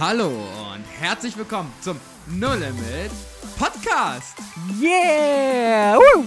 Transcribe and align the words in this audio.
Hallo 0.00 0.28
und 0.28 0.82
herzlich 0.98 1.36
willkommen 1.36 1.70
zum 1.82 2.00
No 2.26 2.54
Limit 2.54 3.10
Podcast, 3.58 4.34
Yeah! 4.80 5.98
Woo! 5.98 6.24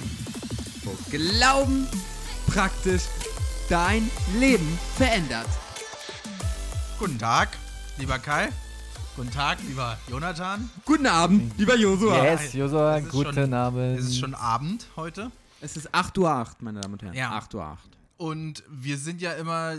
wo 0.83 0.95
Glauben 1.09 1.87
praktisch 2.45 3.01
dein 3.69 4.11
Leben 4.37 4.77
verändert. 4.95 5.47
Guten 6.99 7.17
Tag, 7.17 7.57
lieber 7.97 8.19
Kai. 8.19 8.49
Guten 9.15 9.31
Tag, 9.31 9.57
lieber 9.67 9.97
Jonathan. 10.07 10.69
Guten 10.85 11.07
Abend, 11.07 11.57
lieber 11.57 11.75
Josua. 11.75 12.23
Yes, 12.23 12.53
Josua, 12.53 12.99
guten 12.99 13.33
schon- 13.33 13.53
Abend. 13.55 13.97
Es 13.99 14.05
ist 14.05 14.19
schon 14.19 14.35
Abend 14.35 14.85
heute 14.95 15.31
Es 15.61 15.77
ist 15.77 15.91
8.08 15.95 16.19
Uhr, 16.19 16.47
meine 16.59 16.81
Damen 16.81 16.93
und 16.93 17.01
Herren. 17.01 17.15
Ja. 17.15 17.31
8.08 17.39 17.55
Uhr. 17.55 17.77
und 18.17 18.63
wir 18.69 18.99
sind 18.99 19.19
ja 19.19 19.33
immer 19.33 19.77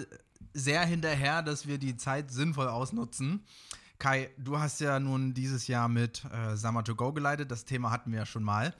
sehr 0.52 0.84
hinterher, 0.84 1.42
dass 1.42 1.68
wir 1.68 1.78
die 1.78 1.96
Zeit 1.96 2.32
sinnvoll 2.32 2.66
ausnutzen. 2.68 3.44
Kai, 3.98 4.30
du 4.38 4.58
hast 4.58 4.80
ja 4.80 4.98
nun 4.98 5.34
dieses 5.34 5.66
Jahr 5.66 5.88
mit 5.88 6.24
äh, 6.24 6.56
Summer 6.56 6.82
to 6.82 6.94
Go 6.94 7.12
geleitet. 7.12 7.50
Das 7.50 7.64
Thema 7.64 7.90
hatten 7.90 8.10
wir 8.10 8.20
ja 8.20 8.26
schon 8.26 8.42
mal. 8.42 8.74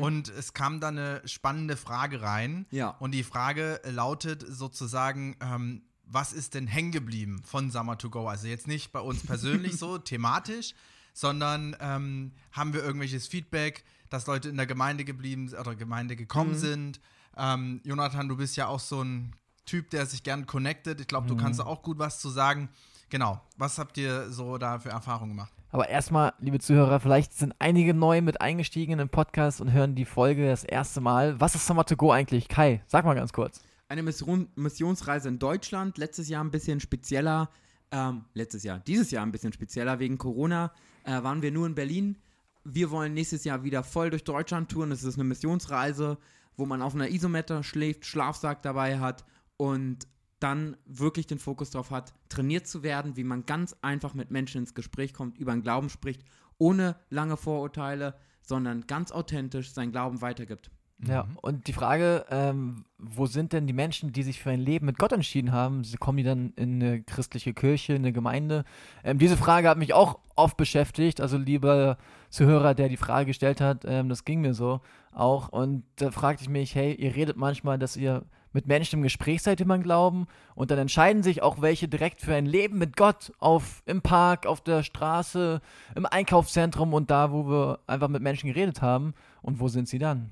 Und 0.00 0.28
es 0.28 0.52
kam 0.52 0.80
da 0.80 0.88
eine 0.88 1.22
spannende 1.26 1.76
Frage 1.76 2.22
rein. 2.22 2.66
Ja. 2.70 2.90
Und 2.98 3.12
die 3.12 3.22
Frage 3.22 3.80
lautet 3.84 4.44
sozusagen, 4.48 5.36
ähm, 5.40 5.82
was 6.04 6.32
ist 6.32 6.54
denn 6.54 6.66
hängen 6.66 6.90
geblieben 6.90 7.42
von 7.44 7.70
Summer 7.70 7.98
to 7.98 8.10
Go? 8.10 8.28
Also 8.28 8.46
jetzt 8.46 8.66
nicht 8.66 8.92
bei 8.92 9.00
uns 9.00 9.24
persönlich 9.24 9.76
so 9.78 9.98
thematisch, 9.98 10.74
sondern 11.12 11.76
ähm, 11.80 12.32
haben 12.52 12.72
wir 12.72 12.82
irgendwelches 12.82 13.26
Feedback, 13.26 13.84
dass 14.10 14.26
Leute 14.26 14.48
in 14.48 14.56
der 14.56 14.66
Gemeinde 14.66 15.04
geblieben 15.04 15.52
oder 15.58 15.74
Gemeinde 15.76 16.16
gekommen 16.16 16.54
sind? 16.54 17.00
Ähm, 17.36 17.80
Jonathan, 17.84 18.28
du 18.28 18.36
bist 18.36 18.56
ja 18.56 18.66
auch 18.66 18.80
so 18.80 19.02
ein 19.02 19.34
Typ, 19.64 19.90
der 19.90 20.06
sich 20.06 20.22
gern 20.22 20.46
connected. 20.46 21.00
Ich 21.00 21.06
glaube, 21.06 21.28
du 21.28 21.36
kannst 21.36 21.60
da 21.60 21.64
auch 21.64 21.82
gut 21.82 21.98
was 21.98 22.20
zu 22.20 22.30
sagen. 22.30 22.70
Genau. 23.10 23.40
Was 23.56 23.78
habt 23.78 23.96
ihr 23.96 24.30
so 24.30 24.58
da 24.58 24.78
für 24.78 24.90
Erfahrungen 24.90 25.30
gemacht? 25.30 25.52
Aber 25.70 25.88
erstmal, 25.88 26.32
liebe 26.38 26.58
Zuhörer, 26.58 26.98
vielleicht 27.00 27.34
sind 27.34 27.54
einige 27.58 27.92
neu 27.92 28.22
mit 28.22 28.40
eingestiegen 28.40 28.92
in 28.92 28.98
den 28.98 29.08
Podcast 29.10 29.60
und 29.60 29.72
hören 29.72 29.94
die 29.94 30.06
Folge 30.06 30.48
das 30.48 30.64
erste 30.64 31.00
Mal. 31.00 31.38
Was 31.40 31.54
ist 31.54 31.66
Summer 31.66 31.84
to 31.84 31.96
Go 31.96 32.10
eigentlich? 32.10 32.48
Kai, 32.48 32.82
sag 32.86 33.04
mal 33.04 33.14
ganz 33.14 33.32
kurz. 33.32 33.60
Eine 33.88 34.02
Mission 34.02 34.48
Missionsreise 34.54 35.28
in 35.28 35.38
Deutschland. 35.38 35.98
Letztes 35.98 36.28
Jahr 36.28 36.42
ein 36.42 36.50
bisschen 36.50 36.80
spezieller. 36.80 37.50
Ähm, 37.90 38.24
letztes 38.34 38.62
Jahr, 38.64 38.78
dieses 38.80 39.10
Jahr 39.10 39.24
ein 39.24 39.32
bisschen 39.32 39.52
spezieller. 39.52 39.98
Wegen 39.98 40.18
Corona 40.18 40.72
äh, 41.04 41.22
waren 41.22 41.42
wir 41.42 41.52
nur 41.52 41.66
in 41.66 41.74
Berlin. 41.74 42.16
Wir 42.64 42.90
wollen 42.90 43.14
nächstes 43.14 43.44
Jahr 43.44 43.64
wieder 43.64 43.82
voll 43.82 44.10
durch 44.10 44.24
Deutschland 44.24 44.70
touren. 44.70 44.92
Es 44.92 45.04
ist 45.04 45.14
eine 45.14 45.24
Missionsreise, 45.24 46.18
wo 46.56 46.66
man 46.66 46.82
auf 46.82 46.94
einer 46.94 47.08
Isomatte 47.08 47.62
schläft, 47.62 48.04
Schlafsack 48.04 48.62
dabei 48.62 48.98
hat 48.98 49.24
und 49.56 50.06
dann 50.40 50.76
wirklich 50.86 51.26
den 51.26 51.38
Fokus 51.38 51.70
darauf 51.70 51.90
hat, 51.90 52.12
trainiert 52.28 52.66
zu 52.66 52.82
werden, 52.82 53.16
wie 53.16 53.24
man 53.24 53.46
ganz 53.46 53.76
einfach 53.82 54.14
mit 54.14 54.30
Menschen 54.30 54.62
ins 54.62 54.74
Gespräch 54.74 55.12
kommt, 55.12 55.38
über 55.38 55.52
den 55.52 55.62
Glauben 55.62 55.88
spricht, 55.88 56.22
ohne 56.58 56.96
lange 57.10 57.36
Vorurteile, 57.36 58.14
sondern 58.42 58.86
ganz 58.86 59.12
authentisch 59.12 59.72
seinen 59.72 59.92
Glauben 59.92 60.20
weitergibt. 60.20 60.70
Ja, 61.06 61.28
und 61.42 61.68
die 61.68 61.72
Frage, 61.72 62.24
ähm, 62.28 62.84
wo 62.98 63.26
sind 63.26 63.52
denn 63.52 63.68
die 63.68 63.72
Menschen, 63.72 64.12
die 64.12 64.24
sich 64.24 64.40
für 64.40 64.50
ein 64.50 64.58
Leben 64.58 64.86
mit 64.86 64.98
Gott 64.98 65.12
entschieden 65.12 65.52
haben? 65.52 65.84
Sie 65.84 65.96
kommen 65.96 66.18
die 66.18 66.24
dann 66.24 66.52
in 66.56 66.82
eine 66.82 67.02
christliche 67.02 67.54
Kirche, 67.54 67.92
in 67.92 68.02
eine 68.02 68.12
Gemeinde? 68.12 68.64
Ähm, 69.04 69.18
diese 69.18 69.36
Frage 69.36 69.68
hat 69.68 69.78
mich 69.78 69.94
auch 69.94 70.18
oft 70.34 70.56
beschäftigt. 70.56 71.20
Also, 71.20 71.38
lieber 71.38 71.98
Zuhörer, 72.30 72.74
der 72.74 72.88
die 72.88 72.96
Frage 72.96 73.26
gestellt 73.26 73.60
hat, 73.60 73.84
ähm, 73.86 74.08
das 74.08 74.24
ging 74.24 74.40
mir 74.40 74.54
so 74.54 74.80
auch. 75.12 75.50
Und 75.50 75.84
da 75.96 76.10
fragte 76.10 76.42
ich 76.42 76.48
mich, 76.48 76.74
hey, 76.74 76.94
ihr 76.94 77.14
redet 77.14 77.36
manchmal, 77.36 77.78
dass 77.78 77.96
ihr 77.96 78.24
mit 78.52 78.66
Menschen 78.66 78.96
im 78.96 79.02
Gespräch 79.02 79.42
seid 79.42 79.60
über 79.60 79.76
den 79.76 79.82
Glauben 79.82 80.26
und 80.54 80.70
dann 80.70 80.78
entscheiden 80.78 81.22
sich 81.22 81.42
auch 81.42 81.60
welche 81.60 81.86
direkt 81.88 82.20
für 82.22 82.34
ein 82.34 82.46
Leben 82.46 82.78
mit 82.78 82.96
Gott 82.96 83.32
auf 83.38 83.82
im 83.86 84.00
Park, 84.02 84.46
auf 84.46 84.60
der 84.62 84.82
Straße, 84.82 85.60
im 85.94 86.06
Einkaufszentrum 86.06 86.94
und 86.94 87.10
da, 87.10 87.30
wo 87.32 87.46
wir 87.48 87.80
einfach 87.86 88.08
mit 88.08 88.22
Menschen 88.22 88.46
geredet 88.48 88.80
haben. 88.82 89.12
Und 89.42 89.60
wo 89.60 89.68
sind 89.68 89.88
sie 89.88 89.98
dann? 89.98 90.30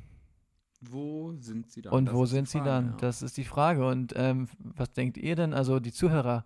Wo 0.83 1.33
sind 1.39 1.71
sie 1.71 1.83
dann? 1.83 1.93
Und 1.93 2.07
Das 2.07 2.15
wo 2.15 2.25
die 2.25 2.31
sind 2.31 2.49
sie 2.49 2.59
Frage, 2.59 2.71
dann? 2.71 2.87
ja. 2.91 2.97
Das 3.01 3.23
ist 3.23 3.37
die 3.37 3.45
Frage. 3.45 3.87
Und 3.87 4.13
ähm, 4.17 4.49
was 4.59 4.93
denkt 4.93 5.17
ihr 5.17 5.35
denn? 5.37 5.53
Also 5.55 5.81
die 5.81 5.93
Zuhörer, 5.93 6.45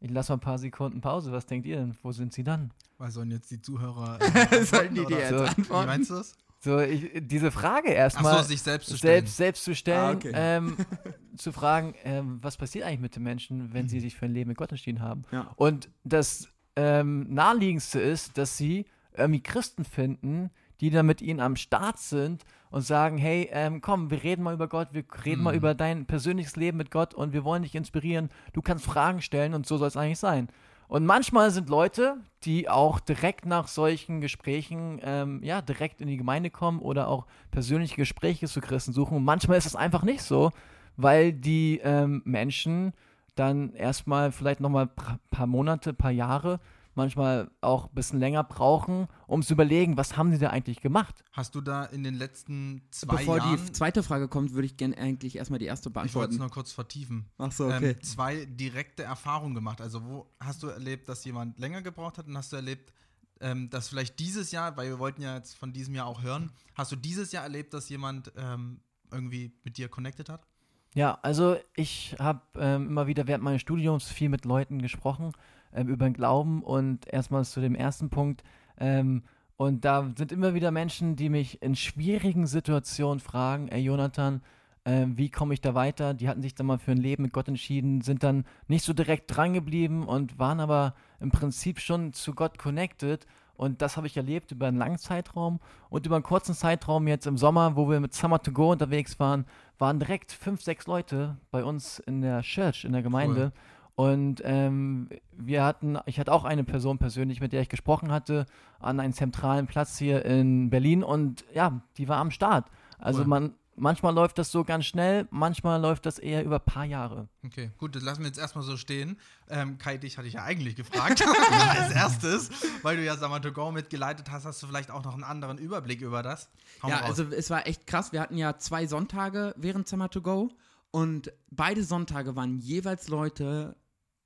ich 0.00 0.10
lasse 0.10 0.32
mal 0.32 0.36
ein 0.36 0.40
paar 0.40 0.58
Sekunden 0.58 1.00
Pause. 1.00 1.32
Was 1.32 1.46
denkt 1.46 1.66
ihr 1.66 1.76
denn? 1.76 1.96
Wo 2.02 2.12
sind 2.12 2.32
sie 2.32 2.44
dann? 2.44 2.72
Was 2.98 3.14
sollen 3.14 3.30
jetzt 3.30 3.50
die 3.50 3.60
Zuhörer 3.60 4.18
Sollen 4.64 4.94
die 4.94 5.04
dir 5.06 5.18
jetzt 5.18 5.30
So, 5.30 5.36
Wie 5.44 5.48
antworten? 5.48 5.86
meinst 5.86 6.10
du 6.10 6.14
das? 6.14 6.34
So, 6.62 6.78
ich, 6.78 7.10
diese 7.20 7.50
Frage 7.50 7.90
erstmal 7.90 8.42
so, 8.42 8.48
sich 8.48 8.60
selbst 8.60 8.88
zu 8.90 8.96
stellen. 8.98 9.14
selbst, 9.24 9.36
selbst 9.38 9.64
zu 9.64 9.74
stellen, 9.74 9.98
Ah, 9.98 10.12
okay. 10.12 10.32
ähm, 10.34 10.76
zu 11.36 11.52
fragen, 11.52 11.94
ähm, 12.04 12.38
was 12.42 12.58
passiert 12.58 12.84
eigentlich 12.84 13.00
mit 13.00 13.16
den 13.16 13.22
Menschen, 13.22 13.72
wenn 13.72 13.88
sie 13.88 13.98
sich 14.00 14.14
für 14.14 14.26
ein 14.26 14.32
Leben 14.34 14.48
mit 14.48 14.58
Gott 14.58 14.70
entschieden 14.70 15.00
haben? 15.00 15.22
Ja. 15.32 15.50
Und 15.56 15.88
das 16.04 16.48
ähm, 16.76 17.26
naheliegendste 17.32 17.98
ist, 18.00 18.36
dass 18.36 18.58
sie 18.58 18.84
irgendwie 19.16 19.42
Christen 19.42 19.84
finden, 19.84 20.50
die 20.80 20.90
dann 20.90 21.06
mit 21.06 21.20
ihnen 21.22 21.40
am 21.40 21.56
Start 21.56 21.98
sind 21.98 22.44
und 22.70 22.82
sagen, 22.82 23.16
hey, 23.18 23.48
ähm, 23.52 23.80
komm, 23.80 24.10
wir 24.10 24.22
reden 24.22 24.42
mal 24.42 24.54
über 24.54 24.68
Gott, 24.68 24.88
wir 24.92 25.04
reden 25.24 25.42
mal 25.42 25.52
Mhm. 25.52 25.58
über 25.58 25.74
dein 25.74 26.06
persönliches 26.06 26.56
Leben 26.56 26.76
mit 26.78 26.90
Gott 26.90 27.14
und 27.14 27.32
wir 27.32 27.42
wollen 27.44 27.62
dich 27.62 27.74
inspirieren. 27.74 28.28
Du 28.52 28.62
kannst 28.62 28.84
Fragen 28.84 29.20
stellen 29.22 29.54
und 29.54 29.66
so 29.66 29.76
soll 29.78 29.88
es 29.88 29.96
eigentlich 29.96 30.18
sein. 30.18 30.48
Und 30.90 31.06
manchmal 31.06 31.52
sind 31.52 31.68
Leute, 31.68 32.16
die 32.42 32.68
auch 32.68 32.98
direkt 32.98 33.46
nach 33.46 33.68
solchen 33.68 34.20
Gesprächen, 34.20 35.00
ähm, 35.04 35.40
ja, 35.40 35.62
direkt 35.62 36.00
in 36.00 36.08
die 36.08 36.16
Gemeinde 36.16 36.50
kommen 36.50 36.80
oder 36.80 37.06
auch 37.06 37.26
persönliche 37.52 37.94
Gespräche 37.94 38.48
zu 38.48 38.60
Christen 38.60 38.92
suchen. 38.92 39.18
Und 39.18 39.24
manchmal 39.24 39.56
ist 39.56 39.66
es 39.66 39.76
einfach 39.76 40.02
nicht 40.02 40.24
so, 40.24 40.50
weil 40.96 41.32
die 41.32 41.80
ähm, 41.84 42.22
Menschen 42.24 42.92
dann 43.36 43.72
erstmal 43.74 44.32
vielleicht 44.32 44.58
nochmal 44.58 44.86
ein 44.96 45.20
paar 45.30 45.46
Monate, 45.46 45.94
paar 45.94 46.10
Jahre, 46.10 46.58
manchmal 46.94 47.50
auch 47.60 47.86
ein 47.86 47.94
bisschen 47.94 48.18
länger 48.18 48.44
brauchen, 48.44 49.08
um 49.26 49.42
zu 49.42 49.54
überlegen, 49.54 49.96
was 49.96 50.16
haben 50.16 50.32
sie 50.32 50.38
da 50.38 50.50
eigentlich 50.50 50.80
gemacht? 50.80 51.24
Hast 51.32 51.54
du 51.54 51.60
da 51.60 51.84
in 51.84 52.02
den 52.02 52.14
letzten 52.14 52.82
zwei 52.90 53.16
Bevor 53.16 53.38
Jahren, 53.38 53.56
die 53.56 53.72
zweite 53.72 54.02
Frage 54.02 54.28
kommt, 54.28 54.52
würde 54.52 54.66
ich 54.66 54.76
gerne 54.76 54.96
eigentlich 54.98 55.36
erstmal 55.36 55.58
die 55.58 55.66
erste 55.66 55.88
ich 55.88 55.94
wollte 55.94 56.06
es 56.06 56.12
beantworten. 56.12 56.36
nur 56.38 56.50
kurz 56.50 56.72
vertiefen, 56.72 57.30
Ach 57.38 57.52
so, 57.52 57.70
ähm, 57.70 57.94
zwei 58.02 58.44
direkte 58.44 59.02
Erfahrungen 59.02 59.54
gemacht. 59.54 59.80
Also 59.80 60.04
wo 60.04 60.30
hast 60.40 60.62
du 60.62 60.68
erlebt, 60.68 61.08
dass 61.08 61.24
jemand 61.24 61.58
länger 61.58 61.82
gebraucht 61.82 62.18
hat 62.18 62.26
und 62.26 62.36
hast 62.36 62.52
du 62.52 62.56
erlebt, 62.56 62.92
ähm, 63.40 63.70
dass 63.70 63.88
vielleicht 63.88 64.18
dieses 64.18 64.50
Jahr, 64.50 64.76
weil 64.76 64.88
wir 64.88 64.98
wollten 64.98 65.22
ja 65.22 65.36
jetzt 65.36 65.56
von 65.56 65.72
diesem 65.72 65.94
Jahr 65.94 66.06
auch 66.06 66.22
hören, 66.22 66.52
hast 66.74 66.92
du 66.92 66.96
dieses 66.96 67.32
Jahr 67.32 67.44
erlebt, 67.44 67.72
dass 67.72 67.88
jemand 67.88 68.32
ähm, 68.36 68.80
irgendwie 69.10 69.52
mit 69.64 69.78
dir 69.78 69.88
connected 69.88 70.28
hat? 70.28 70.46
Ja, 70.94 71.18
also 71.22 71.56
ich 71.76 72.16
habe 72.18 72.42
ähm, 72.56 72.88
immer 72.88 73.06
wieder 73.06 73.28
während 73.28 73.44
meines 73.44 73.60
Studiums 73.60 74.08
viel 74.08 74.28
mit 74.28 74.44
Leuten 74.44 74.82
gesprochen 74.82 75.32
ähm, 75.74 75.88
über 75.88 76.04
den 76.04 76.14
Glauben 76.14 76.62
und 76.62 77.06
erstmal 77.12 77.44
zu 77.44 77.60
dem 77.60 77.74
ersten 77.74 78.10
Punkt. 78.10 78.42
Ähm, 78.78 79.22
und 79.56 79.84
da 79.84 80.10
sind 80.16 80.32
immer 80.32 80.54
wieder 80.54 80.70
Menschen, 80.70 81.16
die 81.16 81.28
mich 81.28 81.62
in 81.62 81.74
schwierigen 81.74 82.46
Situationen 82.46 83.20
fragen, 83.20 83.68
ey 83.68 83.80
Jonathan, 83.80 84.40
ähm, 84.86 85.18
wie 85.18 85.30
komme 85.30 85.52
ich 85.52 85.60
da 85.60 85.74
weiter? 85.74 86.14
Die 86.14 86.28
hatten 86.28 86.42
sich 86.42 86.54
dann 86.54 86.66
mal 86.66 86.78
für 86.78 86.92
ein 86.92 86.98
Leben 86.98 87.24
mit 87.24 87.32
Gott 87.32 87.48
entschieden, 87.48 88.00
sind 88.00 88.22
dann 88.22 88.44
nicht 88.68 88.84
so 88.84 88.94
direkt 88.94 89.36
dran 89.36 89.52
geblieben 89.52 90.06
und 90.06 90.38
waren 90.38 90.60
aber 90.60 90.94
im 91.20 91.30
Prinzip 91.30 91.78
schon 91.78 92.12
zu 92.14 92.34
Gott 92.34 92.58
connected. 92.58 93.26
Und 93.54 93.82
das 93.82 93.98
habe 93.98 94.06
ich 94.06 94.16
erlebt 94.16 94.52
über 94.52 94.68
einen 94.68 94.78
langen 94.78 94.96
Zeitraum 94.96 95.60
und 95.90 96.06
über 96.06 96.16
einen 96.16 96.22
kurzen 96.22 96.54
Zeitraum 96.54 97.06
jetzt 97.06 97.26
im 97.26 97.36
Sommer, 97.36 97.76
wo 97.76 97.90
wir 97.90 98.00
mit 98.00 98.14
Summer 98.14 98.40
to 98.40 98.52
Go 98.52 98.72
unterwegs 98.72 99.20
waren, 99.20 99.44
waren 99.78 99.98
direkt 99.98 100.32
fünf, 100.32 100.62
sechs 100.62 100.86
Leute 100.86 101.36
bei 101.50 101.62
uns 101.62 101.98
in 101.98 102.22
der 102.22 102.40
Church, 102.40 102.86
in 102.86 102.92
der 102.92 103.02
Gemeinde. 103.02 103.52
Und 104.00 104.40
ähm, 104.44 105.08
wir 105.36 105.62
hatten, 105.62 105.98
ich 106.06 106.18
hatte 106.18 106.32
auch 106.32 106.44
eine 106.44 106.64
Person 106.64 106.96
persönlich, 106.98 107.40
mit 107.40 107.52
der 107.52 107.60
ich 107.60 107.68
gesprochen 107.68 108.10
hatte, 108.10 108.46
an 108.78 108.98
einem 108.98 109.12
zentralen 109.12 109.66
Platz 109.66 109.98
hier 109.98 110.24
in 110.24 110.70
Berlin 110.70 111.02
und 111.02 111.44
ja, 111.52 111.82
die 111.98 112.08
war 112.08 112.16
am 112.16 112.30
Start. 112.30 112.66
Also 112.98 113.20
Cool. 113.22 113.26
man, 113.26 113.54
manchmal 113.76 114.14
läuft 114.14 114.38
das 114.38 114.50
so 114.50 114.64
ganz 114.64 114.86
schnell, 114.86 115.26
manchmal 115.30 115.80
läuft 115.82 116.06
das 116.06 116.18
eher 116.18 116.44
über 116.44 116.56
ein 116.60 116.64
paar 116.64 116.86
Jahre. 116.86 117.28
Okay, 117.44 117.72
gut, 117.76 117.94
das 117.94 118.02
lassen 118.02 118.20
wir 118.20 118.28
jetzt 118.28 118.38
erstmal 118.38 118.64
so 118.64 118.78
stehen. 118.78 119.18
Ähm, 119.50 119.76
Kai, 119.76 119.98
dich 119.98 120.16
hatte 120.16 120.28
ich 120.28 120.34
ja 120.34 120.44
eigentlich 120.44 120.76
gefragt 120.76 121.22
als 121.78 121.92
erstes, 121.92 122.50
weil 122.82 122.96
du 122.96 123.04
ja 123.04 123.16
Summer 123.18 123.42
to 123.42 123.52
Go 123.52 123.70
mitgeleitet 123.70 124.30
hast, 124.30 124.46
hast 124.46 124.62
du 124.62 124.66
vielleicht 124.66 124.90
auch 124.90 125.04
noch 125.04 125.12
einen 125.12 125.24
anderen 125.24 125.58
Überblick 125.58 126.00
über 126.00 126.22
das? 126.22 126.48
Hau 126.82 126.88
Ja, 126.88 127.00
raus. 127.00 127.08
also 127.18 127.24
es 127.34 127.50
war 127.50 127.66
echt 127.66 127.86
krass. 127.86 128.12
Wir 128.12 128.20
hatten 128.22 128.38
ja 128.38 128.56
zwei 128.56 128.86
Sonntage 128.86 129.54
während 129.58 129.88
Summer 129.88 130.08
to 130.08 130.22
Go 130.22 130.48
und 130.90 131.32
beide 131.50 131.84
Sonntage 131.84 132.34
waren 132.34 132.58
jeweils 132.58 133.08
Leute, 133.08 133.76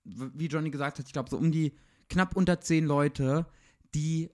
wie 0.04 0.46
Johnny 0.46 0.70
gesagt 0.70 0.98
hat, 0.98 1.06
ich 1.06 1.12
glaube 1.12 1.30
so 1.30 1.36
um 1.36 1.50
die 1.50 1.74
knapp 2.08 2.36
unter 2.36 2.60
zehn 2.60 2.84
Leute, 2.84 3.46
die 3.94 4.30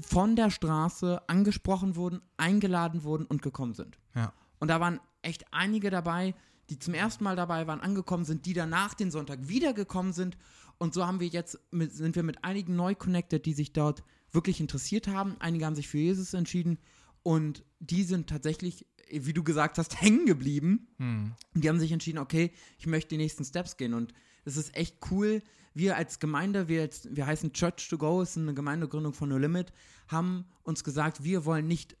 von 0.00 0.36
der 0.36 0.50
Straße 0.50 1.28
angesprochen 1.28 1.96
wurden, 1.96 2.20
eingeladen 2.36 3.02
wurden 3.02 3.26
und 3.26 3.42
gekommen 3.42 3.74
sind. 3.74 3.98
Ja. 4.14 4.32
Und 4.60 4.68
da 4.68 4.80
waren 4.80 5.00
echt 5.22 5.44
einige 5.52 5.90
dabei, 5.90 6.34
die 6.70 6.78
zum 6.78 6.94
ersten 6.94 7.24
Mal 7.24 7.36
dabei 7.36 7.66
waren, 7.66 7.80
angekommen 7.80 8.24
sind, 8.24 8.46
die 8.46 8.52
danach 8.52 8.94
den 8.94 9.10
Sonntag 9.10 9.48
wiedergekommen 9.48 10.12
sind. 10.12 10.36
Und 10.78 10.94
so 10.94 11.06
haben 11.06 11.20
wir 11.20 11.26
jetzt 11.26 11.58
mit, 11.72 11.92
sind 11.92 12.14
wir 12.14 12.22
mit 12.22 12.44
einigen 12.44 12.76
neu 12.76 12.94
connected, 12.94 13.46
die 13.46 13.54
sich 13.54 13.72
dort 13.72 14.04
wirklich 14.30 14.60
interessiert 14.60 15.08
haben. 15.08 15.36
Einige 15.40 15.64
haben 15.66 15.74
sich 15.74 15.88
für 15.88 15.98
Jesus 15.98 16.34
entschieden 16.34 16.78
und 17.22 17.64
die 17.80 18.04
sind 18.04 18.28
tatsächlich, 18.28 18.86
wie 19.10 19.32
du 19.32 19.42
gesagt 19.42 19.78
hast, 19.78 20.00
hängen 20.00 20.26
geblieben. 20.26 20.88
Hm. 20.98 21.32
Und 21.54 21.64
die 21.64 21.68
haben 21.68 21.80
sich 21.80 21.92
entschieden, 21.92 22.18
okay, 22.18 22.52
ich 22.78 22.86
möchte 22.86 23.10
die 23.10 23.16
nächsten 23.16 23.44
Steps 23.44 23.76
gehen. 23.76 23.94
Und 23.94 24.12
Das 24.48 24.56
ist 24.56 24.74
echt 24.74 24.96
cool. 25.10 25.42
Wir 25.74 25.98
als 25.98 26.20
Gemeinde, 26.20 26.68
wir, 26.68 26.80
jetzt, 26.80 27.14
wir 27.14 27.26
heißen 27.26 27.52
Church 27.52 27.86
to 27.90 27.98
Go, 27.98 28.22
ist 28.22 28.38
eine 28.38 28.54
Gemeindegründung 28.54 29.12
von 29.12 29.28
No 29.28 29.36
Limit, 29.36 29.74
haben 30.08 30.46
uns 30.62 30.84
gesagt, 30.84 31.22
wir 31.22 31.44
wollen 31.44 31.66
nicht 31.66 31.98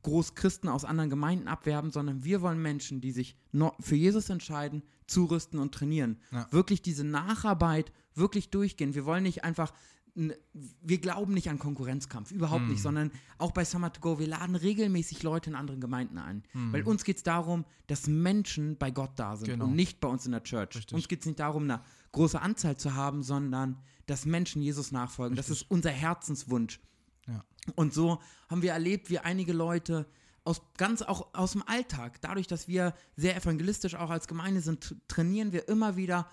groß 0.00 0.34
Christen 0.34 0.68
aus 0.68 0.86
anderen 0.86 1.10
Gemeinden 1.10 1.48
abwerben, 1.48 1.90
sondern 1.90 2.24
wir 2.24 2.40
wollen 2.40 2.62
Menschen, 2.62 3.02
die 3.02 3.12
sich 3.12 3.36
für 3.78 3.94
Jesus 3.94 4.30
entscheiden, 4.30 4.82
zurüsten 5.06 5.58
und 5.58 5.74
trainieren. 5.74 6.18
Ja. 6.30 6.46
Wirklich 6.50 6.80
diese 6.80 7.04
Nacharbeit 7.04 7.92
wirklich 8.14 8.48
durchgehen. 8.48 8.94
Wir 8.94 9.04
wollen 9.04 9.24
nicht 9.24 9.44
einfach 9.44 9.74
wir 10.14 10.98
glauben 10.98 11.32
nicht 11.32 11.48
an 11.48 11.58
Konkurrenzkampf, 11.58 12.32
überhaupt 12.32 12.64
mm. 12.64 12.68
nicht, 12.68 12.78
hm. 12.78 12.82
sondern 12.82 13.10
auch 13.38 13.52
bei 13.52 13.64
Summer 13.64 13.92
to 13.92 14.00
Go, 14.00 14.18
wir 14.18 14.26
laden 14.26 14.56
regelmäßig 14.56 15.22
Leute 15.22 15.50
in 15.50 15.56
anderen 15.56 15.80
Gemeinden 15.80 16.18
ein. 16.18 16.42
Mm. 16.52 16.72
Weil 16.72 16.82
uns 16.82 17.04
geht 17.04 17.16
es 17.16 17.22
darum, 17.22 17.64
dass 17.86 18.06
Menschen 18.06 18.76
bei 18.76 18.90
Gott 18.90 19.12
da 19.16 19.36
sind 19.36 19.48
genau. 19.48 19.64
und 19.64 19.74
nicht 19.74 20.00
bei 20.00 20.08
uns 20.08 20.26
in 20.26 20.32
der 20.32 20.42
Church. 20.42 20.76
Richtig. 20.76 20.94
Uns 20.94 21.08
geht 21.08 21.20
es 21.20 21.26
nicht 21.26 21.40
darum, 21.40 21.64
eine 21.64 21.80
große 22.12 22.40
Anzahl 22.40 22.76
zu 22.76 22.94
haben, 22.94 23.22
sondern 23.22 23.78
dass 24.06 24.26
Menschen 24.26 24.60
Jesus 24.60 24.92
nachfolgen. 24.92 25.38
Richtig. 25.38 25.54
Das 25.54 25.62
ist 25.62 25.70
unser 25.70 25.90
Herzenswunsch. 25.90 26.78
Ja. 27.26 27.44
Und 27.74 27.94
so 27.94 28.20
haben 28.50 28.60
wir 28.60 28.72
erlebt, 28.72 29.08
wie 29.08 29.18
einige 29.18 29.54
Leute 29.54 30.06
aus 30.44 30.60
ganz 30.76 31.02
auch 31.02 31.32
aus 31.34 31.52
dem 31.52 31.62
Alltag, 31.66 32.20
dadurch, 32.20 32.48
dass 32.48 32.68
wir 32.68 32.94
sehr 33.16 33.36
evangelistisch 33.36 33.94
auch 33.94 34.10
als 34.10 34.26
Gemeinde 34.26 34.60
sind, 34.60 34.96
trainieren 35.08 35.52
wir 35.52 35.68
immer 35.68 35.96
wieder 35.96 36.28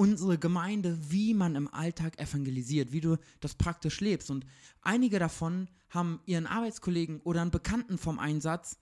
unsere 0.00 0.38
Gemeinde, 0.38 0.96
wie 1.10 1.34
man 1.34 1.56
im 1.56 1.68
Alltag 1.74 2.18
evangelisiert, 2.18 2.90
wie 2.90 3.02
du 3.02 3.18
das 3.40 3.54
praktisch 3.54 4.00
lebst. 4.00 4.30
Und 4.30 4.46
einige 4.80 5.18
davon 5.18 5.68
haben 5.90 6.20
ihren 6.24 6.46
Arbeitskollegen 6.46 7.20
oder 7.20 7.42
einen 7.42 7.50
Bekannten 7.50 7.98
vom 7.98 8.18
Einsatz 8.18 8.78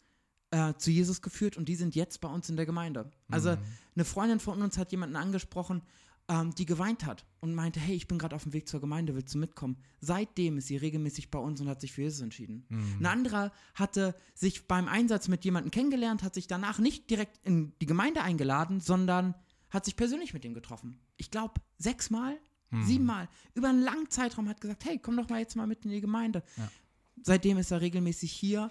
äh, 0.52 0.74
zu 0.74 0.92
Jesus 0.92 1.20
geführt 1.20 1.56
und 1.56 1.68
die 1.68 1.74
sind 1.74 1.96
jetzt 1.96 2.20
bei 2.20 2.28
uns 2.28 2.48
in 2.48 2.54
der 2.54 2.66
Gemeinde. 2.66 3.10
Also 3.28 3.50
mhm. 3.50 3.58
eine 3.96 4.04
Freundin 4.04 4.38
von 4.38 4.62
uns 4.62 4.78
hat 4.78 4.92
jemanden 4.92 5.16
angesprochen, 5.16 5.82
ähm, 6.28 6.54
die 6.54 6.66
geweint 6.66 7.04
hat 7.04 7.26
und 7.40 7.52
meinte, 7.52 7.80
hey, 7.80 7.96
ich 7.96 8.06
bin 8.06 8.18
gerade 8.18 8.36
auf 8.36 8.44
dem 8.44 8.52
Weg 8.52 8.68
zur 8.68 8.80
Gemeinde, 8.80 9.16
willst 9.16 9.34
du 9.34 9.38
mitkommen? 9.38 9.76
Seitdem 10.00 10.58
ist 10.58 10.68
sie 10.68 10.76
regelmäßig 10.76 11.32
bei 11.32 11.40
uns 11.40 11.60
und 11.60 11.68
hat 11.68 11.80
sich 11.80 11.90
für 11.90 12.02
Jesus 12.02 12.20
entschieden. 12.20 12.64
Mhm. 12.68 12.98
Ein 13.00 13.06
anderer 13.06 13.52
hatte 13.74 14.14
sich 14.34 14.68
beim 14.68 14.86
Einsatz 14.86 15.26
mit 15.26 15.44
jemandem 15.44 15.72
kennengelernt, 15.72 16.22
hat 16.22 16.34
sich 16.34 16.46
danach 16.46 16.78
nicht 16.78 17.10
direkt 17.10 17.40
in 17.44 17.72
die 17.80 17.86
Gemeinde 17.86 18.22
eingeladen, 18.22 18.78
sondern 18.78 19.34
hat 19.70 19.84
sich 19.84 19.96
persönlich 19.96 20.34
mit 20.34 20.44
ihm 20.44 20.54
getroffen. 20.54 20.98
Ich 21.16 21.30
glaube, 21.30 21.54
sechsmal, 21.78 22.38
hm. 22.70 22.84
siebenmal, 22.84 23.28
über 23.54 23.68
einen 23.68 23.82
langen 23.82 24.10
Zeitraum 24.10 24.48
hat 24.48 24.60
gesagt, 24.60 24.84
hey, 24.84 24.98
komm 24.98 25.16
doch 25.16 25.28
mal 25.28 25.40
jetzt 25.40 25.56
mal 25.56 25.66
mit 25.66 25.84
in 25.84 25.90
die 25.90 26.00
Gemeinde. 26.00 26.42
Ja. 26.56 26.70
Seitdem 27.22 27.58
ist 27.58 27.70
er 27.70 27.80
regelmäßig 27.80 28.32
hier, 28.32 28.70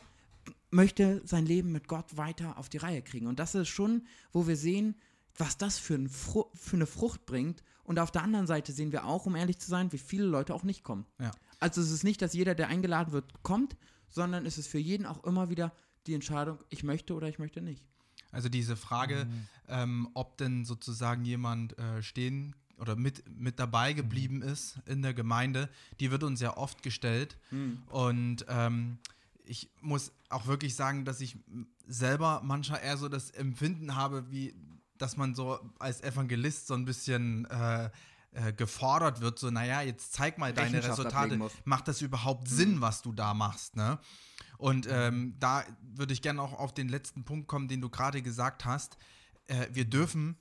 möchte 0.70 1.22
sein 1.26 1.46
Leben 1.46 1.72
mit 1.72 1.88
Gott 1.88 2.18
weiter 2.18 2.58
auf 2.58 2.70
die 2.70 2.78
Reihe 2.78 3.02
kriegen. 3.02 3.28
Und 3.28 3.40
das 3.40 3.56
ist 3.56 3.70
schon, 3.70 4.06
wo 4.32 4.48
wir 4.48 4.58
sehen, 4.58 4.96
was 5.38 5.58
das 5.58 5.78
für, 5.78 5.96
ein 5.96 6.10
für, 6.10 6.48
eine 6.74 6.86
Frucht 6.86 7.26
bringt. 7.26 7.64
Und 7.84 8.00
auf 8.00 8.12
der 8.12 8.24
anderen 8.24 8.48
Seite 8.48 8.72
sehen 8.72 8.92
wir 8.92 9.06
auch, 9.06 9.26
um 9.26 9.36
ehrlich 9.36 9.60
zu 9.60 9.70
sein, 9.70 9.92
wie 9.92 9.98
viele 9.98 10.26
Leute 10.26 10.54
auch 10.54 10.64
nicht 10.64 10.84
kommen. 10.84 11.06
Ja. 11.20 11.32
Also 11.60 11.82
es 11.82 11.92
ist 11.92 12.04
nicht, 12.04 12.22
dass 12.22 12.34
jeder, 12.34 12.56
der 12.56 12.68
eingeladen 12.68 13.14
wird, 13.14 13.44
kommt, 13.44 13.78
sondern 14.10 14.46
es 14.46 14.58
ist 14.58 14.68
für 14.68 14.80
jeden 14.80 15.06
auch 15.06 15.24
immer 15.24 15.50
wieder 15.50 15.74
die 16.06 16.14
Entscheidung, 16.14 16.60
ich 16.70 16.84
möchte 16.84 17.14
oder 17.14 17.28
ich 17.28 17.40
möchte 17.40 17.62
nicht. 17.62 17.84
Also 18.32 18.50
diese 18.50 18.76
Frage, 18.76 19.26
mhm. 19.26 19.48
ähm, 19.68 20.10
ob 20.14 20.38
denn 20.38 20.66
sozusagen 20.66 21.26
jemand 21.26 21.78
äh, 21.78 22.02
stehen 22.04 22.56
oder 22.78 22.96
mit, 22.96 23.24
mit 23.40 23.60
dabei 23.60 23.94
mhm. 23.94 23.98
geblieben 23.98 24.36
mhm. 24.38 24.44
ist 24.44 24.80
in 24.86 25.02
der 25.02 25.14
Gemeinde, 25.14 25.70
die 26.00 26.12
wird 26.12 26.24
uns 26.24 26.40
ja 26.40 26.56
oft 26.58 26.84
gestellt. 26.84 27.38
Mhm. 27.52 27.84
Und 27.88 28.46
ähm, 28.50 29.00
ich 29.46 29.70
muss 29.82 30.12
auch 30.30 30.48
wirklich 30.48 30.76
sagen, 30.76 31.06
dass 31.06 31.22
ich 31.22 31.38
selber 31.88 32.42
manchmal 32.44 32.82
eher 32.82 32.98
so 32.98 33.10
das 33.10 33.32
Empfinden 33.32 33.96
habe, 33.96 34.30
wie 34.30 34.54
dass 34.98 35.16
man 35.16 35.36
so 35.36 35.60
als 35.80 36.02
Evangelist 36.02 36.68
so 36.68 36.74
ein 36.74 36.86
bisschen 36.86 37.46
äh, 37.46 37.90
äh, 38.32 38.54
gefordert 38.54 39.22
wird, 39.22 39.40
so, 39.40 39.50
naja, 39.50 39.82
jetzt 39.82 40.14
zeig 40.14 40.38
mal 40.38 40.54
deine 40.54 40.84
Resultate. 40.84 41.40
Macht 41.66 41.88
das 41.88 42.02
überhaupt 42.02 42.48
Sinn, 42.48 42.76
mhm. 42.76 42.82
was 42.82 43.02
du 43.02 43.12
da 43.12 43.34
machst, 43.34 43.76
ne? 43.76 44.00
Und 44.58 44.88
ähm, 44.90 45.36
da 45.40 45.64
würde 45.82 46.14
ich 46.14 46.22
gerne 46.22 46.42
auch 46.42 46.54
auf 46.54 46.74
den 46.74 46.90
letzten 46.90 47.24
Punkt 47.24 47.48
kommen, 47.48 47.68
den 47.68 47.82
du 47.82 47.90
gerade 47.90 48.22
gesagt 48.22 48.66
hast. 48.66 48.98
Äh, 49.48 49.68
wir 49.72 49.86
dürfen 49.86 50.38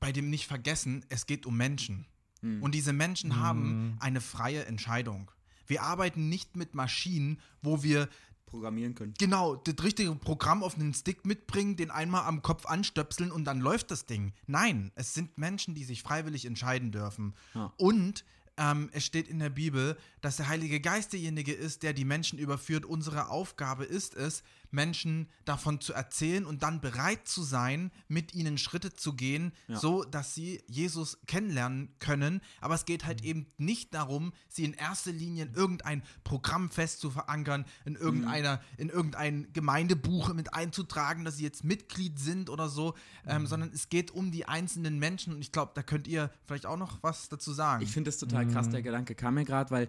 bei 0.00 0.12
dem 0.12 0.30
nicht 0.30 0.46
vergessen, 0.46 1.04
es 1.08 1.26
geht 1.26 1.46
um 1.46 1.56
Menschen. 1.56 2.06
Mhm. 2.40 2.62
Und 2.62 2.74
diese 2.74 2.92
Menschen 2.92 3.30
mhm. 3.30 3.36
haben 3.36 3.96
eine 4.00 4.20
freie 4.20 4.64
Entscheidung. 4.64 5.30
Wir 5.66 5.82
arbeiten 5.82 6.28
nicht 6.28 6.56
mit 6.56 6.74
Maschinen, 6.74 7.40
wo 7.60 7.82
wir 7.82 8.08
programmieren 8.46 8.94
können. 8.94 9.12
Genau, 9.18 9.56
das 9.56 9.84
richtige 9.84 10.14
Programm 10.14 10.62
auf 10.62 10.76
einen 10.76 10.94
Stick 10.94 11.26
mitbringen, 11.26 11.76
den 11.76 11.90
einmal 11.90 12.24
am 12.24 12.40
Kopf 12.40 12.64
anstöpseln 12.64 13.30
und 13.30 13.44
dann 13.44 13.60
läuft 13.60 13.90
das 13.90 14.06
Ding. 14.06 14.32
Nein, 14.46 14.90
es 14.94 15.12
sind 15.12 15.36
Menschen, 15.36 15.74
die 15.74 15.84
sich 15.84 16.02
freiwillig 16.02 16.46
entscheiden 16.46 16.90
dürfen. 16.90 17.34
Ja. 17.54 17.72
Und 17.76 18.24
ähm, 18.58 18.90
es 18.92 19.04
steht 19.04 19.28
in 19.28 19.38
der 19.38 19.50
Bibel, 19.50 19.96
dass 20.20 20.36
der 20.36 20.48
Heilige 20.48 20.80
Geist 20.80 21.12
derjenige 21.12 21.52
ist, 21.52 21.82
der 21.82 21.92
die 21.92 22.04
Menschen 22.04 22.38
überführt. 22.38 22.84
Unsere 22.84 23.28
Aufgabe 23.28 23.84
ist 23.84 24.14
es, 24.14 24.42
Menschen 24.70 25.28
davon 25.44 25.80
zu 25.80 25.92
erzählen 25.92 26.44
und 26.44 26.62
dann 26.62 26.80
bereit 26.80 27.26
zu 27.26 27.42
sein, 27.42 27.90
mit 28.08 28.34
ihnen 28.34 28.58
Schritte 28.58 28.92
zu 28.92 29.14
gehen, 29.14 29.52
ja. 29.66 29.76
so 29.76 30.04
dass 30.04 30.34
sie 30.34 30.62
Jesus 30.66 31.18
kennenlernen 31.26 31.94
können. 31.98 32.40
Aber 32.60 32.74
es 32.74 32.84
geht 32.84 33.04
halt 33.06 33.22
mhm. 33.22 33.28
eben 33.28 33.46
nicht 33.56 33.94
darum, 33.94 34.32
sie 34.48 34.64
in 34.64 34.74
erster 34.74 35.12
Linie 35.12 35.46
in 35.46 35.54
irgendein 35.54 36.02
Programm 36.24 36.70
fest 36.70 37.00
zu 37.00 37.10
verankern, 37.10 37.64
in 37.84 37.94
irgendeiner, 37.94 38.56
mhm. 38.56 38.62
in 38.76 38.88
irgendein 38.90 39.52
Gemeindebuch 39.52 40.32
mit 40.34 40.54
einzutragen, 40.54 41.24
dass 41.24 41.36
sie 41.36 41.44
jetzt 41.44 41.64
Mitglied 41.64 42.18
sind 42.18 42.50
oder 42.50 42.68
so, 42.68 42.94
ähm, 43.26 43.42
mhm. 43.42 43.46
sondern 43.46 43.70
es 43.72 43.88
geht 43.88 44.10
um 44.10 44.30
die 44.30 44.46
einzelnen 44.46 44.98
Menschen 44.98 45.34
und 45.34 45.40
ich 45.40 45.52
glaube, 45.52 45.72
da 45.74 45.82
könnt 45.82 46.06
ihr 46.06 46.30
vielleicht 46.46 46.66
auch 46.66 46.76
noch 46.76 47.02
was 47.02 47.28
dazu 47.28 47.52
sagen. 47.52 47.82
Ich 47.82 47.92
finde 47.92 48.08
das 48.08 48.18
total 48.18 48.46
krass, 48.46 48.68
der 48.68 48.80
mhm. 48.80 48.84
Gedanke 48.84 49.14
kam 49.14 49.34
mir 49.34 49.44
gerade, 49.44 49.70
weil 49.70 49.88